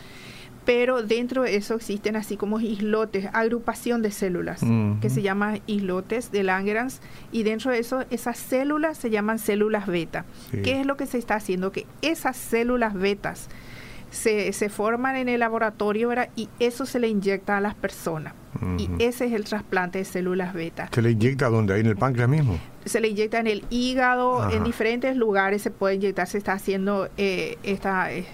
pero 0.70 1.02
dentro 1.02 1.42
de 1.42 1.56
eso 1.56 1.74
existen 1.74 2.16
así 2.16 2.38
como 2.38 2.60
islotes, 2.60 3.28
agrupación 3.34 4.04
de 4.04 4.12
células, 4.12 4.62
que 5.02 5.10
se 5.10 5.24
llama 5.24 5.58
islotes 5.66 6.32
de 6.32 6.44
Langerhans, 6.44 7.02
y 7.32 7.42
dentro 7.42 7.72
de 7.72 7.80
eso 7.80 8.06
esas 8.12 8.38
células 8.38 8.96
se 8.96 9.10
llaman 9.10 9.40
células 9.40 9.88
beta. 9.88 10.26
¿Qué 10.52 10.80
es 10.80 10.86
lo 10.86 10.96
que 10.96 11.08
se 11.08 11.18
está 11.18 11.34
haciendo? 11.34 11.72
Que 11.72 11.88
esas 12.04 12.38
células 12.38 12.94
betas 12.94 13.50
se, 14.12 14.54
se 14.54 14.70
forman 14.70 15.16
en 15.16 15.28
el 15.28 15.40
laboratorio 15.40 16.12
y 16.36 16.50
eso 16.60 16.86
se 16.86 17.00
le 17.00 17.08
inyecta 17.08 17.58
a 17.58 17.62
las 17.62 17.74
personas. 17.74 18.36
Y 18.78 18.92
ese 19.00 19.26
es 19.26 19.34
el 19.34 19.46
trasplante 19.46 19.98
de 19.98 20.06
células 20.06 20.54
beta. 20.54 20.88
¿Se 20.92 21.02
le 21.02 21.10
inyecta 21.10 21.50
donde? 21.50 21.74
¿Ahí 21.74 21.80
en 21.80 21.88
el 21.88 21.98
páncreas 21.98 22.30
mismo? 22.30 22.60
Se 22.86 23.00
le 23.00 23.08
inyecta 23.08 23.40
en 23.40 23.48
el 23.48 23.66
hígado, 23.72 24.48
en 24.52 24.64
diferentes 24.64 25.18
lugares 25.18 25.64
se 25.64 25.72
puede 25.72 25.96
inyectar, 25.96 26.28
se 26.28 26.38
está 26.38 26.54
haciendo 26.54 27.10
eh, 27.18 27.58
esta... 27.64 28.14
Eh, 28.14 28.28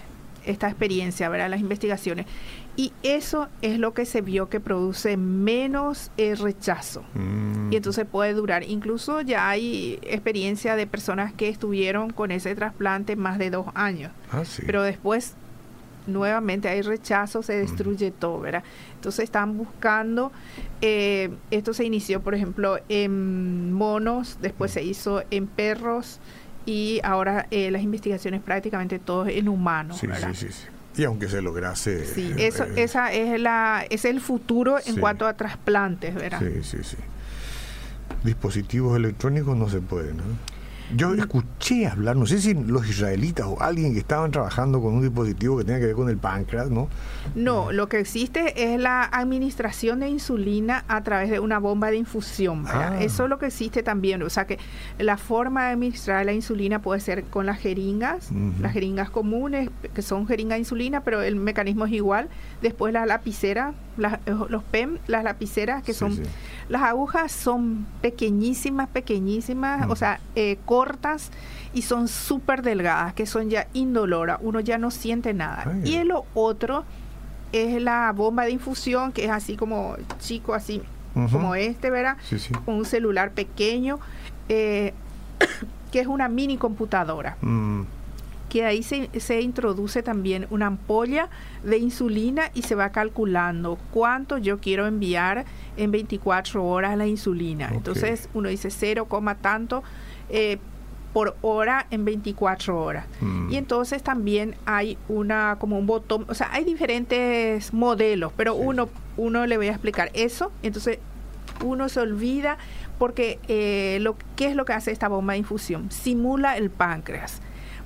esta 0.45 0.67
experiencia, 0.67 1.29
¿verdad? 1.29 1.49
Las 1.49 1.59
investigaciones. 1.59 2.25
Y 2.77 2.91
eso 3.03 3.47
es 3.61 3.79
lo 3.79 3.93
que 3.93 4.05
se 4.05 4.21
vio 4.21 4.49
que 4.49 4.59
produce 4.59 5.15
menos 5.17 6.11
eh, 6.17 6.35
rechazo. 6.35 7.03
Mm. 7.13 7.71
Y 7.71 7.77
entonces 7.77 8.05
puede 8.05 8.33
durar. 8.33 8.63
Incluso 8.63 9.21
ya 9.21 9.49
hay 9.49 9.99
experiencia 10.03 10.75
de 10.75 10.85
personas 10.85 11.33
que 11.33 11.49
estuvieron 11.49 12.11
con 12.11 12.31
ese 12.31 12.53
trasplante 12.55 13.15
más 13.15 13.37
de 13.37 13.49
dos 13.49 13.67
años. 13.75 14.11
Ah, 14.31 14.43
Pero 14.65 14.83
después 14.83 15.35
nuevamente 16.07 16.67
hay 16.67 16.81
rechazo, 16.81 17.41
se 17.41 17.53
destruye 17.53 18.11
todo, 18.11 18.39
¿verdad? 18.39 18.63
Entonces 18.95 19.23
están 19.23 19.57
buscando, 19.57 20.31
eh, 20.81 21.31
esto 21.51 21.73
se 21.73 21.85
inició, 21.85 22.21
por 22.21 22.35
ejemplo, 22.35 22.79
en 22.89 23.73
monos, 23.73 24.37
después 24.41 24.71
se 24.71 24.83
hizo 24.83 25.23
en 25.31 25.47
perros, 25.47 26.19
y 26.65 26.99
ahora 27.03 27.47
eh, 27.51 27.71
las 27.71 27.81
investigaciones 27.81 28.41
prácticamente 28.41 28.99
todo 28.99 29.27
en 29.27 29.47
humanos. 29.47 29.97
Sí, 29.99 30.07
sí, 30.33 30.47
sí, 30.51 30.65
Y 30.97 31.03
aunque 31.03 31.27
se 31.27 31.41
lograse... 31.41 32.05
Sí, 32.05 32.33
eso, 32.37 32.63
eh, 32.63 32.83
esa 32.83 33.11
es, 33.11 33.39
la, 33.39 33.85
es 33.89 34.05
el 34.05 34.21
futuro 34.21 34.77
en 34.85 34.97
cuanto 34.99 35.27
a 35.27 35.33
trasplantes, 35.33 36.15
¿verdad? 36.15 36.39
Sí, 36.39 36.63
sí, 36.63 36.77
sí. 36.83 36.97
Dispositivos 38.23 38.97
electrónicos 38.97 39.55
no 39.55 39.69
se 39.69 39.81
pueden, 39.81 40.17
¿no? 40.17 40.23
Yo 40.93 41.13
escuché 41.15 41.87
hablar, 41.87 42.15
no 42.15 42.25
sé 42.25 42.39
si 42.39 42.53
los 42.53 42.87
israelitas 42.87 43.47
o 43.47 43.61
alguien 43.61 43.93
que 43.93 43.99
estaban 43.99 44.31
trabajando 44.31 44.81
con 44.81 44.93
un 44.93 45.01
dispositivo 45.01 45.57
que 45.57 45.63
tenga 45.63 45.79
que 45.79 45.87
ver 45.87 45.95
con 45.95 46.09
el 46.09 46.17
páncreas, 46.17 46.69
¿no? 46.69 46.89
No, 47.33 47.71
lo 47.71 47.89
que 47.89 47.99
existe 47.99 48.73
es 48.73 48.79
la 48.79 49.03
administración 49.03 49.99
de 50.01 50.09
insulina 50.09 50.85
a 50.87 51.03
través 51.03 51.29
de 51.31 51.39
una 51.39 51.57
bomba 51.57 51.89
de 51.89 51.97
infusión. 51.97 52.65
Ah. 52.67 52.97
Eso 53.01 53.23
es 53.23 53.29
lo 53.29 53.39
que 53.39 53.47
existe 53.47 53.81
también. 53.81 54.21
O 54.21 54.29
sea 54.29 54.45
que 54.45 54.59
la 54.99 55.17
forma 55.17 55.65
de 55.65 55.71
administrar 55.71 56.25
la 56.25 56.33
insulina 56.33 56.81
puede 56.81 56.99
ser 56.99 57.23
con 57.25 57.45
las 57.45 57.59
jeringas, 57.59 58.29
las 58.61 58.73
jeringas 58.73 59.09
comunes, 59.09 59.69
que 59.93 60.01
son 60.01 60.27
jeringas 60.27 60.57
de 60.57 60.59
insulina, 60.59 61.01
pero 61.03 61.21
el 61.23 61.35
mecanismo 61.35 61.85
es 61.85 61.93
igual. 61.93 62.29
Después 62.61 62.93
la 62.93 63.05
lapicera, 63.05 63.73
los 63.97 64.63
PEM, 64.63 64.97
las 65.07 65.23
lapiceras, 65.23 65.83
que 65.83 65.93
son... 65.93 66.19
Las 66.67 66.81
agujas 66.81 67.31
son 67.31 67.85
pequeñísimas, 68.01 68.87
pequeñísimas, 68.89 69.87
o 69.89 69.95
sea, 69.95 70.19
eh, 70.35 70.57
cortas 70.65 71.29
y 71.73 71.83
son 71.83 72.07
súper 72.07 72.63
delgadas, 72.63 73.13
que 73.13 73.27
son 73.27 73.51
ya 73.51 73.67
indoloras, 73.73 74.39
uno 74.41 74.59
ya 74.59 74.77
no 74.77 74.89
siente 74.89 75.33
nada. 75.33 75.71
Y 75.83 76.03
lo 76.03 76.25
otro 76.33 76.83
es 77.51 77.81
la 77.81 78.11
bomba 78.13 78.45
de 78.45 78.51
infusión, 78.51 79.11
que 79.11 79.25
es 79.25 79.31
así 79.31 79.55
como 79.55 79.95
chico, 80.19 80.55
así 80.55 80.81
como 81.13 81.55
este, 81.55 81.91
¿verdad? 81.91 82.17
Con 82.65 82.75
un 82.75 82.85
celular 82.85 83.31
pequeño, 83.31 83.99
eh, 84.49 84.93
que 85.91 85.99
es 85.99 86.07
una 86.07 86.27
mini 86.27 86.57
computadora. 86.57 87.37
Mm 87.41 87.83
que 88.49 88.65
ahí 88.65 88.83
se, 88.83 89.09
se, 89.19 89.41
introduce 89.41 90.03
también 90.03 90.47
una 90.49 90.67
ampolla 90.67 91.29
de 91.63 91.77
insulina 91.77 92.51
y 92.53 92.61
se 92.61 92.75
va 92.75 92.89
calculando 92.89 93.77
cuánto 93.91 94.37
yo 94.37 94.59
quiero 94.59 94.87
enviar 94.87 95.45
en 95.77 95.91
24 95.91 96.63
horas 96.63 96.97
la 96.97 97.07
insulina. 97.07 97.69
Entonces 97.73 98.29
uno 98.33 98.49
dice 98.49 98.69
0, 98.69 99.07
tanto 99.41 99.83
eh, 100.29 100.57
por 101.13 101.37
hora 101.41 101.87
en 101.91 102.03
24 102.03 102.77
horas. 102.77 103.05
Mm. 103.21 103.51
Y 103.51 103.55
entonces 103.57 104.03
también 104.03 104.55
hay 104.65 104.97
una 105.07 105.55
como 105.59 105.79
un 105.79 105.87
botón, 105.87 106.25
o 106.27 106.33
sea, 106.33 106.49
hay 106.51 106.65
diferentes 106.65 107.73
modelos, 107.73 108.33
pero 108.35 108.55
uno 108.55 108.89
uno 109.17 109.45
le 109.45 109.55
voy 109.55 109.67
a 109.67 109.71
explicar 109.71 110.11
eso, 110.13 110.51
entonces 110.61 110.99
uno 111.63 111.87
se 111.87 112.01
olvida 112.01 112.57
porque 112.99 113.39
eh, 113.47 113.99
lo 114.01 114.17
qué 114.35 114.47
es 114.47 114.55
lo 114.57 114.65
que 114.65 114.73
hace 114.73 114.91
esta 114.91 115.07
bomba 115.07 115.33
de 115.33 115.39
infusión, 115.39 115.89
simula 115.89 116.57
el 116.57 116.69
páncreas. 116.69 117.41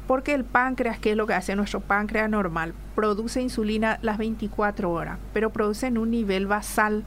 Porque 0.09 0.33
el 0.33 0.43
páncreas, 0.43 0.97
¿qué 0.97 1.11
es 1.11 1.17
lo 1.17 1.27
que 1.27 1.35
hace 1.35 1.55
nuestro 1.55 1.81
páncreas 1.81 2.27
normal? 2.31 2.73
Produce 2.95 3.43
insulina 3.43 3.99
las 4.01 4.17
24 4.17 4.91
horas, 4.91 5.19
pero 5.33 5.51
produce 5.51 5.85
en 5.85 5.99
un 5.99 6.09
nivel 6.09 6.47
basal. 6.47 7.03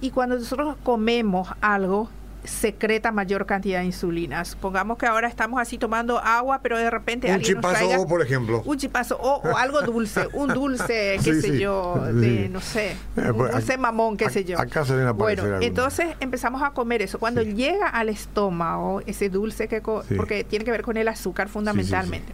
Y 0.00 0.12
cuando 0.12 0.36
nosotros 0.36 0.76
comemos 0.82 1.50
algo, 1.60 2.08
secreta 2.44 3.12
mayor 3.12 3.46
cantidad 3.46 3.80
de 3.80 3.86
insulina. 3.86 4.44
Supongamos 4.44 4.98
que 4.98 5.06
ahora 5.06 5.28
estamos 5.28 5.60
así 5.60 5.78
tomando 5.78 6.18
agua, 6.18 6.60
pero 6.62 6.76
de 6.78 6.90
repente 6.90 7.28
un 7.28 7.34
alguien 7.34 7.56
chipazo 7.56 7.68
nos 7.80 7.88
traiga 7.88 8.06
por 8.06 8.22
ejemplo. 8.22 8.62
un 8.64 8.76
chipazo 8.78 9.16
o, 9.20 9.36
o 9.48 9.56
algo 9.56 9.80
dulce, 9.82 10.28
un 10.32 10.48
dulce, 10.52 11.18
qué 11.24 11.34
Sí, 11.34 11.40
sé 11.40 11.52
sí, 11.52 11.58
yo, 11.58 11.94
de 12.12 12.48
no 12.48 12.60
sé, 12.60 12.92
Eh, 13.16 13.30
un 13.30 13.36
pues, 13.36 13.52
dulce 13.52 13.78
mamón, 13.78 14.16
qué 14.16 14.28
sé 14.30 14.44
yo. 14.44 14.58
acá 14.58 14.84
se 14.84 14.94
Bueno, 15.12 15.44
entonces 15.60 16.08
empezamos 16.20 16.62
a 16.62 16.70
comer 16.70 17.02
eso. 17.02 17.18
Cuando 17.18 17.42
llega 17.42 17.86
al 17.88 18.08
estómago, 18.08 19.00
ese 19.06 19.28
dulce 19.28 19.68
que 19.68 19.80
porque 19.80 20.44
tiene 20.44 20.64
que 20.64 20.70
ver 20.70 20.82
con 20.82 20.96
el 20.96 21.08
azúcar 21.08 21.48
fundamentalmente. 21.48 22.32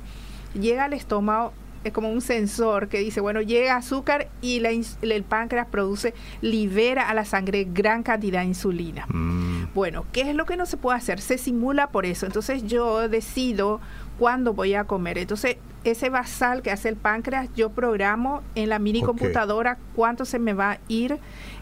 Llega 0.54 0.84
al 0.84 0.92
estómago 0.94 1.52
es 1.88 1.94
como 1.94 2.11
un 2.11 2.20
sensor 2.20 2.88
que 2.88 2.98
dice, 2.98 3.20
bueno, 3.20 3.40
llega 3.42 3.77
azúcar 3.77 4.29
y 4.40 4.61
la 4.61 4.70
el 4.70 5.24
páncreas 5.24 5.66
produce, 5.66 6.14
libera 6.40 7.09
a 7.09 7.14
la 7.14 7.24
sangre 7.24 7.66
gran 7.70 8.03
cantidad 8.03 8.40
de 8.40 8.46
insulina. 8.46 9.07
Mm, 9.09 9.74
Bueno, 9.74 10.05
¿qué 10.12 10.22
es 10.22 10.35
lo 10.35 10.46
que 10.46 10.57
no 10.57 10.66
se 10.66 10.77
puede 10.77 10.96
hacer? 10.96 11.20
Se 11.20 11.38
simula 11.38 11.88
por 11.88 12.07
eso. 12.07 12.27
Entonces 12.27 12.64
yo 12.66 13.09
decido 13.09 13.81
cuándo 14.18 14.55
voy 14.55 14.74
a 14.74 14.85
comer. 14.85 15.18
Entonces 15.18 15.57
ese 15.85 16.11
basal 16.11 16.62
que 16.62 16.70
hace 16.70 16.88
el 16.88 16.96
páncreas, 16.96 17.48
yo 17.55 17.70
programo 17.70 18.42
en 18.55 18.68
la 18.68 18.79
mini 18.79 19.03
computadora 19.03 19.79
cuánto 19.94 20.24
se 20.24 20.38
me 20.38 20.53
va 20.53 20.72
a 20.72 20.79
ir 20.88 21.18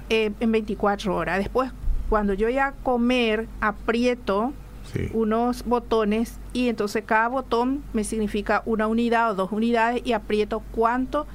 eh, 0.09 0.33
en 0.41 0.53
24 0.53 1.15
horas. 1.15 1.39
Después, 1.39 1.71
cuando 2.09 2.35
yo 2.35 2.49
ya 2.49 2.73
comer, 2.83 3.47
aprieto 3.61 4.53
unos 5.12 5.64
botones 5.64 6.38
y 6.53 6.68
entonces 6.68 7.05
cada 7.05 7.29
botón 7.29 7.83
me 7.92 8.05
significa 8.05 8.62
una 8.66 8.87
unidad 8.87 9.31
o 9.31 9.35
dos 9.35 9.53
unidades 9.53 10.03
y 10.05 10.12
aprieto 10.12 10.62
cuánto 10.72 11.27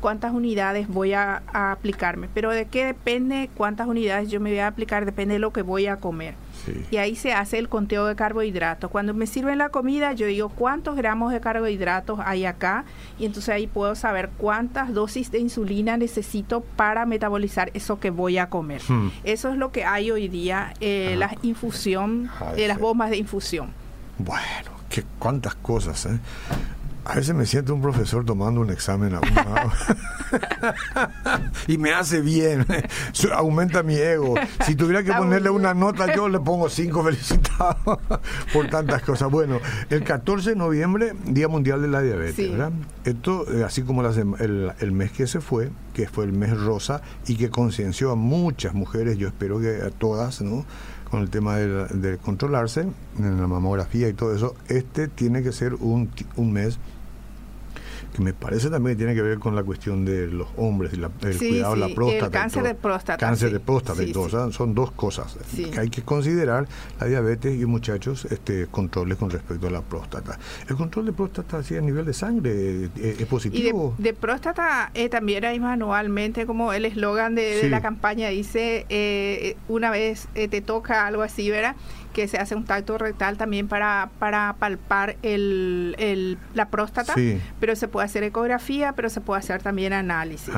cuántas 0.00 0.32
unidades 0.32 0.88
voy 0.88 1.12
a, 1.12 1.42
a 1.52 1.72
aplicarme. 1.72 2.28
Pero 2.32 2.50
de 2.50 2.66
qué 2.66 2.86
depende 2.86 3.50
cuántas 3.54 3.86
unidades 3.86 4.30
yo 4.30 4.40
me 4.40 4.50
voy 4.50 4.58
a 4.58 4.68
aplicar, 4.68 5.04
depende 5.04 5.34
de 5.34 5.40
lo 5.40 5.52
que 5.52 5.62
voy 5.62 5.86
a 5.86 5.96
comer. 5.96 6.34
Sí. 6.64 6.84
Y 6.90 6.96
ahí 6.96 7.14
se 7.16 7.32
hace 7.32 7.58
el 7.58 7.68
conteo 7.68 8.06
de 8.06 8.14
carbohidratos. 8.16 8.90
Cuando 8.90 9.14
me 9.14 9.26
sirven 9.26 9.58
la 9.58 9.68
comida, 9.70 10.12
yo 10.12 10.26
digo 10.26 10.48
cuántos 10.48 10.96
gramos 10.96 11.32
de 11.32 11.40
carbohidratos 11.40 12.20
hay 12.24 12.44
acá 12.44 12.84
y 13.18 13.26
entonces 13.26 13.48
ahí 13.54 13.66
puedo 13.66 13.94
saber 13.94 14.30
cuántas 14.38 14.92
dosis 14.94 15.30
de 15.30 15.38
insulina 15.38 15.96
necesito 15.96 16.60
para 16.60 17.06
metabolizar 17.06 17.70
eso 17.74 18.00
que 18.00 18.10
voy 18.10 18.38
a 18.38 18.48
comer. 18.48 18.82
Hmm. 18.88 19.08
Eso 19.24 19.50
es 19.50 19.56
lo 19.56 19.72
que 19.72 19.84
hay 19.84 20.10
hoy 20.10 20.28
día, 20.28 20.74
eh, 20.80 21.10
Ah. 21.14 21.16
la 21.16 21.36
infusión, 21.42 22.30
eh, 22.56 22.68
las 22.68 22.78
bombas 22.78 23.10
de 23.10 23.16
infusión. 23.18 23.70
Bueno, 24.18 24.70
qué 24.88 25.04
cuántas 25.18 25.54
cosas, 25.56 26.06
¿eh? 26.06 26.18
A 27.04 27.16
veces 27.16 27.34
me 27.34 27.46
siento 27.46 27.74
un 27.74 27.82
profesor 27.82 28.24
tomando 28.24 28.60
un 28.60 28.70
examen 28.70 29.14
a 29.14 29.20
un 29.20 29.34
lado. 29.34 29.70
y 31.66 31.78
me 31.78 31.92
hace 31.92 32.20
bien, 32.20 32.64
aumenta 33.34 33.82
mi 33.82 33.94
ego. 33.96 34.34
Si 34.66 34.74
tuviera 34.76 35.02
que 35.02 35.08
Está 35.10 35.18
ponerle 35.18 35.48
bien. 35.50 35.60
una 35.60 35.74
nota, 35.74 36.14
yo 36.14 36.28
le 36.28 36.38
pongo 36.38 36.68
cinco 36.68 37.02
felicitados 37.02 37.76
por 38.52 38.68
tantas 38.70 39.02
cosas. 39.02 39.30
Bueno, 39.30 39.58
el 39.90 40.04
14 40.04 40.50
de 40.50 40.56
noviembre, 40.56 41.12
Día 41.26 41.48
Mundial 41.48 41.82
de 41.82 41.88
la 41.88 42.02
Diabetes, 42.02 42.36
Sí. 42.36 42.48
¿verdad? 42.50 42.72
Esto, 43.04 43.52
eh, 43.52 43.64
así 43.64 43.82
como 43.82 44.02
la 44.02 44.12
sema- 44.12 44.38
el, 44.40 44.72
el 44.78 44.92
mes 44.92 45.10
que 45.12 45.26
se 45.26 45.40
fue, 45.40 45.70
que 45.94 46.08
fue 46.08 46.24
el 46.24 46.32
mes 46.32 46.56
rosa, 46.58 47.02
y 47.26 47.36
que 47.36 47.50
concienció 47.50 48.12
a 48.12 48.14
muchas 48.16 48.74
mujeres, 48.74 49.18
yo 49.18 49.26
espero 49.28 49.60
que 49.60 49.80
a 49.84 49.90
todas, 49.90 50.40
¿no? 50.40 50.64
con 51.10 51.20
el 51.20 51.28
tema 51.28 51.56
de, 51.56 51.66
de 51.88 52.16
controlarse 52.16 52.86
en 53.18 53.38
la 53.38 53.46
mamografía 53.46 54.08
y 54.08 54.14
todo 54.14 54.34
eso, 54.34 54.54
este 54.68 55.08
tiene 55.08 55.42
que 55.42 55.52
ser 55.52 55.74
un, 55.74 56.10
un 56.36 56.52
mes 56.54 56.78
que 58.12 58.22
me 58.22 58.32
parece 58.34 58.68
también 58.70 58.96
que 58.96 59.04
tiene 59.04 59.14
que 59.14 59.22
ver 59.22 59.38
con 59.38 59.54
la 59.56 59.62
cuestión 59.62 60.04
de 60.04 60.26
los 60.26 60.46
hombres, 60.56 60.92
y 60.92 60.96
la- 60.96 61.10
el 61.22 61.34
Sí, 61.38 61.48
cuidado 61.48 61.74
de 61.76 61.82
sí, 61.82 61.88
la 61.88 61.94
próstata. 61.94 62.26
el 62.26 62.30
cáncer 62.32 62.62
de 62.64 62.74
próstata, 62.74 63.26
Cáncer 63.26 63.48
sí. 63.48 63.52
de 63.54 63.60
próstata 63.60 64.02
y 64.02 64.06
Sí, 64.06 64.12
todo. 64.12 64.28
sí. 64.28 64.36
o 64.36 64.44
sea, 64.46 64.52
son 64.52 64.74
dos 64.74 64.92
cosas 64.92 65.36
que 65.56 65.78
hay 65.80 65.88
que 65.88 66.02
considerar, 66.02 66.68
la 67.00 67.06
diabetes 67.06 67.58
y 67.60 67.64
muchachos, 67.64 68.26
este 68.26 68.66
controles 68.66 69.16
con 69.18 69.30
respecto 69.30 69.66
a 69.66 69.70
la 69.70 69.80
próstata. 69.80 70.38
El 70.68 70.76
control 70.76 71.06
de 71.06 71.12
próstata 71.12 71.58
así 71.58 71.76
a 71.76 71.80
nivel 71.80 72.04
de 72.04 72.12
sangre 72.12 72.50
eh, 72.54 72.90
es 72.96 73.02
Y 73.02 73.14
de, 73.18 73.26
positivo. 73.26 73.94
de 73.98 74.12
próstata 74.12 74.90
eh, 74.94 75.08
también 75.08 75.44
hay 75.44 75.58
manualmente, 75.58 76.46
como 76.46 76.72
el 76.72 76.84
eslogan 76.84 77.34
de, 77.34 77.68
la 77.70 77.80
campaña 77.80 78.28
dice, 78.28 78.84
eh, 78.90 79.56
una 79.68 79.90
vez 79.90 80.28
eh, 80.34 80.48
te 80.48 80.60
toca 80.60 81.06
algo 81.06 81.22
así, 81.22 81.50
¿verdad? 81.50 81.76
Que 82.12 82.28
se 82.28 82.36
hace 82.38 82.54
un 82.54 82.64
tacto 82.64 82.98
rectal 82.98 83.36
también 83.38 83.68
para, 83.68 84.10
para 84.18 84.54
palpar 84.58 85.16
el, 85.22 85.94
el- 85.98 86.38
la 86.54 86.68
próstata, 86.68 87.14
Sí. 87.14 87.38
pero 87.60 87.74
se 87.76 87.88
puede 87.88 88.04
hacer 88.06 88.22
ecografía, 88.22 88.92
pero 88.92 89.08
se 89.08 89.20
puede 89.20 89.38
hacer 89.40 89.62
también 89.62 89.92
análisis. 89.92 90.52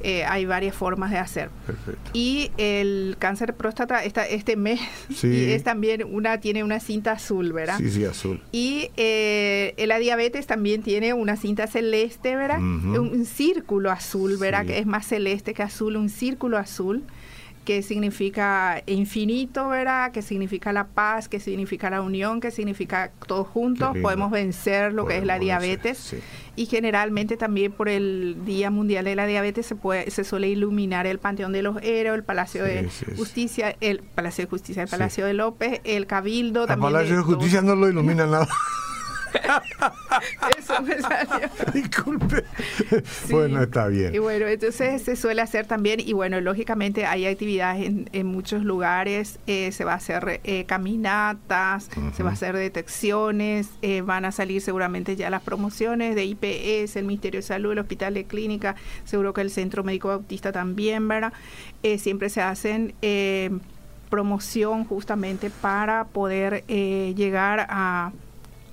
Eh, 0.00 0.24
hay 0.24 0.44
varias 0.46 0.76
formas 0.76 1.10
de 1.10 1.18
hacer. 1.18 1.50
Perfecto. 1.66 2.10
Y 2.12 2.52
el 2.56 3.16
cáncer 3.18 3.48
de 3.48 3.52
próstata 3.54 4.04
esta, 4.04 4.24
este 4.26 4.54
mes 4.56 4.80
Sí. 5.12 5.26
y 5.26 5.52
es 5.52 5.64
también 5.64 6.04
una 6.04 6.38
tiene 6.38 6.62
una 6.62 6.78
cinta 6.78 7.12
azul, 7.12 7.52
¿verdad? 7.52 7.78
Sí, 7.78 7.90
sí, 7.90 8.04
azul. 8.04 8.40
Y 8.52 8.90
eh, 8.96 9.74
la 9.88 9.98
diabetes 9.98 10.46
también 10.46 10.82
tiene 10.84 11.14
una 11.14 11.36
cinta 11.36 11.66
celeste, 11.66 12.36
¿verdad? 12.36 12.58
Ujú. 12.60 13.00
un, 13.02 13.08
un 13.08 13.24
círculo 13.24 13.90
azul, 13.90 14.36
¿verdad? 14.36 14.60
Sí. 14.62 14.68
Que 14.68 14.78
es 14.78 14.86
más 14.86 15.06
celeste 15.06 15.52
que 15.54 15.64
azul, 15.64 15.96
un 15.96 16.08
círculo 16.10 16.58
azul 16.58 17.02
que 17.68 17.82
significa 17.82 18.82
infinito, 18.86 19.68
¿verdad? 19.68 20.10
Que 20.10 20.22
significa 20.22 20.72
la 20.72 20.86
paz, 20.86 21.28
que 21.28 21.38
significa 21.38 21.90
la 21.90 22.00
unión, 22.00 22.40
que 22.40 22.50
significa 22.50 23.10
todos 23.26 23.46
juntos 23.46 23.94
podemos 24.00 24.30
vencer 24.30 24.94
lo 24.94 25.04
que 25.04 25.18
es 25.18 25.26
la 25.26 25.34
vencer, 25.34 25.44
diabetes. 25.60 25.98
sí. 25.98 26.18
Y 26.56 26.64
generalmente 26.64 27.36
también 27.36 27.70
por 27.72 27.90
el 27.90 28.38
Día 28.46 28.70
Mundial 28.70 29.04
de 29.04 29.14
la 29.16 29.26
Diabetes 29.26 29.66
se 29.66 29.76
puede 29.76 30.10
se 30.10 30.24
suele 30.24 30.48
iluminar 30.48 31.06
el 31.06 31.18
Panteón 31.18 31.52
de 31.52 31.60
los 31.60 31.76
Héroes, 31.82 32.16
el 32.16 32.24
Palacio 32.24 32.64
Sí, 32.64 32.70
de 32.72 32.88
sí. 32.88 33.04
Justicia, 33.18 33.76
el 33.82 33.98
Palacio 34.00 34.44
de 34.46 34.50
Justicia, 34.50 34.82
el. 34.84 34.88
Palacio 34.88 35.26
de 35.26 35.34
López, 35.34 35.82
el 35.84 36.06
Cabildo 36.06 36.62
El 36.62 36.68
también. 36.68 36.90
Palacio 36.94 37.16
de 37.18 37.22
todo- 37.22 37.34
Justicia 37.34 37.60
no 37.60 37.76
lo 37.76 37.86
ilumina 37.90 38.24
nada. 38.26 38.48
Eso 40.58 40.82
me 40.82 41.00
salió. 41.00 41.48
Disculpe. 41.72 42.44
Sí. 43.04 43.32
Bueno, 43.32 43.62
está 43.62 43.88
bien. 43.88 44.14
Y 44.14 44.18
bueno, 44.18 44.46
entonces 44.46 45.02
se 45.02 45.16
suele 45.16 45.42
hacer 45.42 45.66
también, 45.66 46.00
y 46.00 46.12
bueno, 46.12 46.40
lógicamente 46.40 47.06
hay 47.06 47.26
actividades 47.26 47.86
en, 47.86 48.08
en 48.12 48.26
muchos 48.26 48.64
lugares, 48.64 49.38
eh, 49.46 49.72
se 49.72 49.84
va 49.84 49.92
a 49.92 49.96
hacer 49.96 50.40
eh, 50.44 50.64
caminatas, 50.66 51.90
se 52.16 52.22
va 52.22 52.30
a 52.30 52.32
hacer 52.32 52.56
detecciones, 52.56 53.70
eh, 53.82 54.02
van 54.02 54.24
a 54.24 54.32
salir 54.32 54.60
seguramente 54.60 55.16
ya 55.16 55.30
las 55.30 55.42
promociones 55.42 56.14
de 56.14 56.24
IPS, 56.24 56.96
el 56.96 57.04
Ministerio 57.04 57.38
de 57.38 57.42
Salud, 57.42 57.72
el 57.72 57.78
Hospital 57.78 58.14
de 58.14 58.24
Clínica, 58.24 58.76
seguro 59.04 59.32
que 59.32 59.40
el 59.40 59.50
Centro 59.50 59.84
Médico 59.84 60.08
Bautista 60.08 60.52
también, 60.52 61.08
¿verdad? 61.08 61.32
Siempre 61.98 62.28
se 62.28 62.42
hacen... 62.42 62.94
promoción 64.08 64.86
justamente 64.86 65.50
para 65.50 66.04
poder 66.04 66.64
eh, 66.68 67.12
llegar 67.16 67.66
a, 67.68 68.12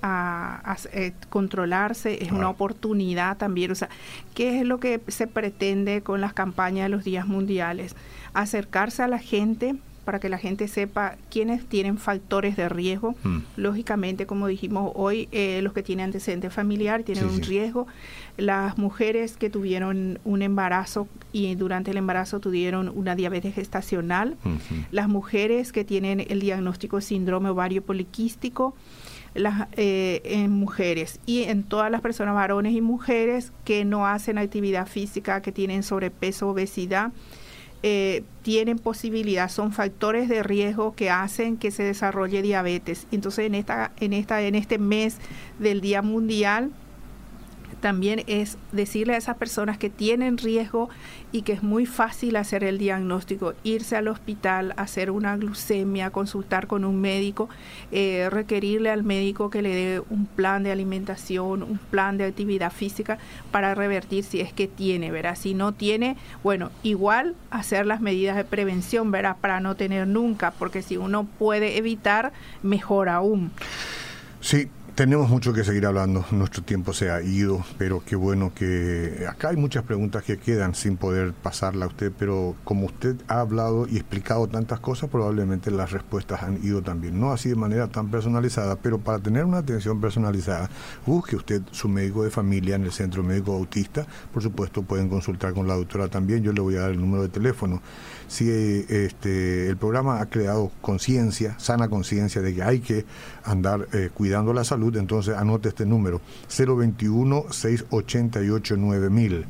a- 0.02 0.60
a, 0.72 0.76
eh, 0.92 1.12
controlarse, 1.28 2.22
es 2.24 2.32
una 2.32 2.48
oportunidad 2.48 3.36
también. 3.36 3.70
O 3.70 3.74
sea, 3.74 3.88
¿qué 4.34 4.60
es 4.60 4.66
lo 4.66 4.78
que 4.80 5.00
se 5.08 5.26
pretende 5.26 6.02
con 6.02 6.20
las 6.20 6.32
campañas 6.32 6.84
de 6.86 6.88
los 6.90 7.04
días 7.04 7.26
mundiales? 7.26 7.94
Acercarse 8.34 9.02
a 9.02 9.08
la 9.08 9.18
gente 9.18 9.76
para 10.04 10.20
que 10.20 10.28
la 10.28 10.38
gente 10.38 10.68
sepa 10.68 11.16
quiénes 11.32 11.66
tienen 11.66 11.98
factores 11.98 12.54
de 12.56 12.68
riesgo. 12.68 13.16
Mm. 13.24 13.38
Lógicamente, 13.56 14.24
como 14.26 14.46
dijimos 14.46 14.92
hoy, 14.94 15.28
eh, 15.32 15.58
los 15.62 15.72
que 15.72 15.82
tienen 15.82 16.04
antecedente 16.04 16.48
familiar 16.48 17.02
tienen 17.02 17.24
Sí, 17.28 17.30
un 17.38 17.42
sí. 17.42 17.50
riesgo. 17.50 17.88
Las 18.36 18.78
mujeres 18.78 19.36
que 19.36 19.50
tuvieron 19.50 20.20
un 20.24 20.42
embarazo 20.42 21.08
y 21.32 21.52
durante 21.56 21.90
el 21.90 21.96
embarazo 21.96 22.38
tuvieron 22.38 22.88
una 22.94 23.16
diabetes 23.16 23.56
gestacional. 23.56 24.36
Las 24.92 25.08
mujeres 25.08 25.72
que 25.72 25.84
tienen 25.84 26.24
el 26.28 26.38
diagnóstico 26.38 26.96
de 26.98 27.02
síndrome 27.02 27.48
ovario 27.48 27.82
poliquístico, 27.82 28.76
las 29.38 29.68
eh, 29.76 30.22
en 30.24 30.50
mujeres 30.50 31.20
y 31.26 31.44
en 31.44 31.62
todas 31.62 31.90
las 31.90 32.00
personas 32.00 32.34
varones 32.34 32.74
y 32.74 32.80
mujeres 32.80 33.52
que 33.64 33.84
no 33.84 34.06
hacen 34.06 34.38
actividad 34.38 34.86
física, 34.86 35.42
que 35.42 35.52
tienen 35.52 35.82
sobrepeso, 35.82 36.48
obesidad, 36.48 37.12
eh, 37.82 38.24
tienen 38.42 38.78
posibilidad, 38.78 39.48
son 39.48 39.72
factores 39.72 40.28
de 40.28 40.42
riesgo 40.42 40.94
que 40.94 41.10
hacen 41.10 41.56
que 41.56 41.70
se 41.70 41.82
desarrolle 41.82 42.42
diabetes. 42.42 43.06
Entonces 43.12 43.46
en 43.46 43.54
esta, 43.54 43.92
en 44.00 44.12
esta, 44.12 44.42
en 44.42 44.54
este 44.54 44.78
mes 44.78 45.18
del 45.58 45.80
Día 45.80 46.02
Mundial 46.02 46.70
también 47.80 48.22
es 48.26 48.58
decirle 48.72 49.14
a 49.14 49.16
esas 49.16 49.36
personas 49.36 49.78
que 49.78 49.90
tienen 49.90 50.38
riesgo 50.38 50.88
y 51.32 51.42
que 51.42 51.52
es 51.52 51.62
muy 51.62 51.86
fácil 51.86 52.36
hacer 52.36 52.64
el 52.64 52.78
diagnóstico, 52.78 53.54
irse 53.62 53.96
al 53.96 54.08
hospital, 54.08 54.74
hacer 54.76 55.10
una 55.10 55.36
glucemia, 55.36 56.10
consultar 56.10 56.66
con 56.66 56.84
un 56.84 57.00
médico, 57.00 57.48
eh, 57.92 58.28
requerirle 58.30 58.90
al 58.90 59.02
médico 59.02 59.50
que 59.50 59.62
le 59.62 59.74
dé 59.74 60.02
un 60.10 60.26
plan 60.26 60.62
de 60.62 60.72
alimentación, 60.72 61.62
un 61.62 61.78
plan 61.78 62.16
de 62.16 62.24
actividad 62.24 62.72
física 62.72 63.18
para 63.50 63.74
revertir 63.74 64.24
si 64.24 64.40
es 64.40 64.52
que 64.52 64.68
tiene, 64.68 65.10
¿verdad? 65.10 65.36
Si 65.36 65.54
no 65.54 65.72
tiene, 65.72 66.16
bueno, 66.42 66.70
igual 66.82 67.34
hacer 67.50 67.86
las 67.86 68.00
medidas 68.00 68.36
de 68.36 68.44
prevención, 68.44 69.10
¿verdad? 69.10 69.36
Para 69.40 69.60
no 69.60 69.74
tener 69.74 70.06
nunca, 70.06 70.52
porque 70.52 70.82
si 70.82 70.96
uno 70.96 71.26
puede 71.38 71.76
evitar, 71.76 72.32
mejor 72.62 73.08
aún. 73.08 73.50
Sí, 74.40 74.68
tenemos 74.96 75.28
mucho 75.28 75.52
que 75.52 75.62
seguir 75.62 75.84
hablando, 75.84 76.24
nuestro 76.30 76.62
tiempo 76.62 76.94
se 76.94 77.10
ha 77.10 77.20
ido, 77.20 77.62
pero 77.76 78.02
qué 78.02 78.16
bueno 78.16 78.54
que 78.54 79.26
acá 79.28 79.50
hay 79.50 79.56
muchas 79.56 79.84
preguntas 79.84 80.24
que 80.24 80.38
quedan 80.38 80.74
sin 80.74 80.96
poder 80.96 81.34
pasarla 81.34 81.84
a 81.84 81.88
usted, 81.88 82.10
pero 82.18 82.56
como 82.64 82.86
usted 82.86 83.14
ha 83.28 83.40
hablado 83.40 83.86
y 83.86 83.96
explicado 83.96 84.48
tantas 84.48 84.80
cosas, 84.80 85.10
probablemente 85.10 85.70
las 85.70 85.92
respuestas 85.92 86.42
han 86.42 86.64
ido 86.64 86.80
también, 86.80 87.20
no 87.20 87.30
así 87.30 87.50
de 87.50 87.56
manera 87.56 87.88
tan 87.88 88.10
personalizada, 88.10 88.76
pero 88.76 88.98
para 88.98 89.18
tener 89.18 89.44
una 89.44 89.58
atención 89.58 90.00
personalizada, 90.00 90.70
busque 91.04 91.36
usted 91.36 91.60
su 91.72 91.90
médico 91.90 92.24
de 92.24 92.30
familia 92.30 92.76
en 92.76 92.84
el 92.84 92.92
Centro 92.92 93.22
Médico 93.22 93.52
Autista, 93.52 94.06
por 94.32 94.42
supuesto 94.42 94.80
pueden 94.80 95.10
consultar 95.10 95.52
con 95.52 95.68
la 95.68 95.74
doctora 95.74 96.08
también, 96.08 96.42
yo 96.42 96.54
le 96.54 96.62
voy 96.62 96.76
a 96.76 96.80
dar 96.80 96.92
el 96.92 97.00
número 97.00 97.22
de 97.22 97.28
teléfono. 97.28 97.82
Si 98.28 98.50
este, 98.50 99.68
el 99.68 99.76
programa 99.76 100.20
ha 100.20 100.26
creado 100.26 100.72
conciencia, 100.80 101.56
sana 101.60 101.88
conciencia 101.88 102.42
de 102.42 102.54
que 102.54 102.62
hay 102.62 102.80
que 102.80 103.04
andar 103.44 103.86
eh, 103.92 104.10
cuidando 104.12 104.52
la 104.52 104.64
salud, 104.64 104.85
entonces 104.94 105.34
anote 105.34 105.70
este 105.70 105.86
número, 105.86 106.20
021-688-9000 106.48 109.46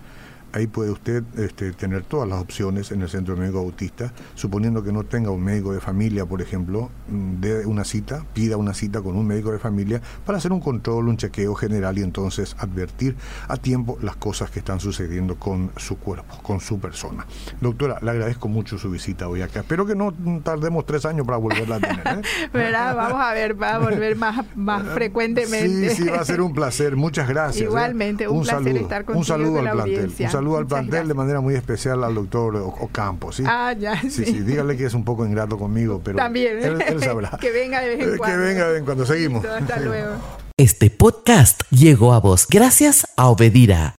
ahí 0.56 0.66
puede 0.66 0.90
usted 0.90 1.22
este, 1.36 1.72
tener 1.72 2.02
todas 2.02 2.28
las 2.28 2.40
opciones 2.40 2.90
en 2.90 3.02
el 3.02 3.08
centro 3.08 3.36
médico 3.36 3.58
autista, 3.58 4.12
suponiendo 4.34 4.82
que 4.82 4.90
no 4.90 5.04
tenga 5.04 5.30
un 5.30 5.42
médico 5.42 5.72
de 5.72 5.80
familia, 5.80 6.24
por 6.24 6.40
ejemplo, 6.40 6.90
mm, 7.08 7.40
de 7.40 7.66
una 7.66 7.84
cita, 7.84 8.24
pida 8.32 8.56
una 8.56 8.72
cita 8.72 9.02
con 9.02 9.16
un 9.16 9.26
médico 9.26 9.52
de 9.52 9.58
familia 9.58 10.00
para 10.24 10.38
hacer 10.38 10.52
un 10.52 10.60
control, 10.60 11.08
un 11.08 11.16
chequeo 11.16 11.54
general 11.54 11.98
y 11.98 12.02
entonces 12.02 12.56
advertir 12.58 13.16
a 13.48 13.56
tiempo 13.56 13.98
las 14.00 14.16
cosas 14.16 14.50
que 14.50 14.60
están 14.60 14.80
sucediendo 14.80 15.36
con 15.36 15.70
su 15.76 15.98
cuerpo, 15.98 16.38
con 16.42 16.60
su 16.60 16.80
persona. 16.80 17.26
Doctora, 17.60 17.98
le 18.00 18.10
agradezco 18.10 18.48
mucho 18.48 18.78
su 18.78 18.90
visita 18.90 19.28
hoy 19.28 19.42
acá. 19.42 19.60
Espero 19.60 19.84
que 19.84 19.94
no 19.94 20.14
tardemos 20.42 20.86
tres 20.86 21.04
años 21.04 21.26
para 21.26 21.38
volverla 21.38 21.76
a 21.76 21.80
tener. 21.80 22.24
¿eh? 22.52 22.72
Vamos 22.96 23.20
a 23.20 23.34
ver, 23.34 23.60
va 23.60 23.74
a 23.74 23.78
volver 23.78 24.16
más, 24.16 24.44
más 24.54 24.82
frecuentemente. 24.94 25.90
Sí, 25.90 26.04
sí, 26.04 26.08
va 26.08 26.20
a 26.20 26.24
ser 26.24 26.40
un 26.40 26.54
placer. 26.54 26.96
Muchas 26.96 27.28
gracias. 27.28 27.62
¿eh? 27.62 27.64
Igualmente, 27.64 28.26
un, 28.26 28.42
placer 28.42 28.64
saludo. 28.64 28.82
estar 28.82 29.04
contigo 29.04 29.18
Un 29.18 29.24
saludo 29.24 29.58
al 29.60 29.70
plantel 29.70 30.12
saludo 30.36 30.45
al 30.54 30.66
plantel 30.66 31.08
de 31.08 31.14
manera 31.14 31.40
muy 31.40 31.54
especial 31.54 32.04
al 32.04 32.14
doctor 32.14 32.56
Ocampo. 32.56 33.32
¿sí? 33.32 33.42
Ah, 33.46 33.74
ya. 33.78 34.00
Sí, 34.02 34.24
sí, 34.24 34.40
dígale 34.40 34.76
que 34.76 34.84
es 34.84 34.94
un 34.94 35.04
poco 35.04 35.26
ingrato 35.26 35.58
conmigo, 35.58 36.00
pero 36.04 36.18
También. 36.18 36.58
Él, 36.62 37.02
sabrá. 37.02 37.30
que 37.40 37.50
venga 37.50 37.80
de 37.80 37.96
vez 37.96 38.00
en 38.06 38.16
cuando. 38.18 38.36
Que 38.36 38.42
venga 38.42 38.66
de 38.66 38.70
vez 38.72 38.78
en 38.80 38.84
cuando. 38.84 39.06
Seguimos. 39.06 39.44
Hasta 39.44 39.80
luego. 39.80 40.12
Este 40.58 40.90
podcast 40.90 41.62
llegó 41.70 42.14
a 42.14 42.20
vos 42.20 42.46
gracias 42.48 43.06
a 43.16 43.28
Obedira. 43.28 43.94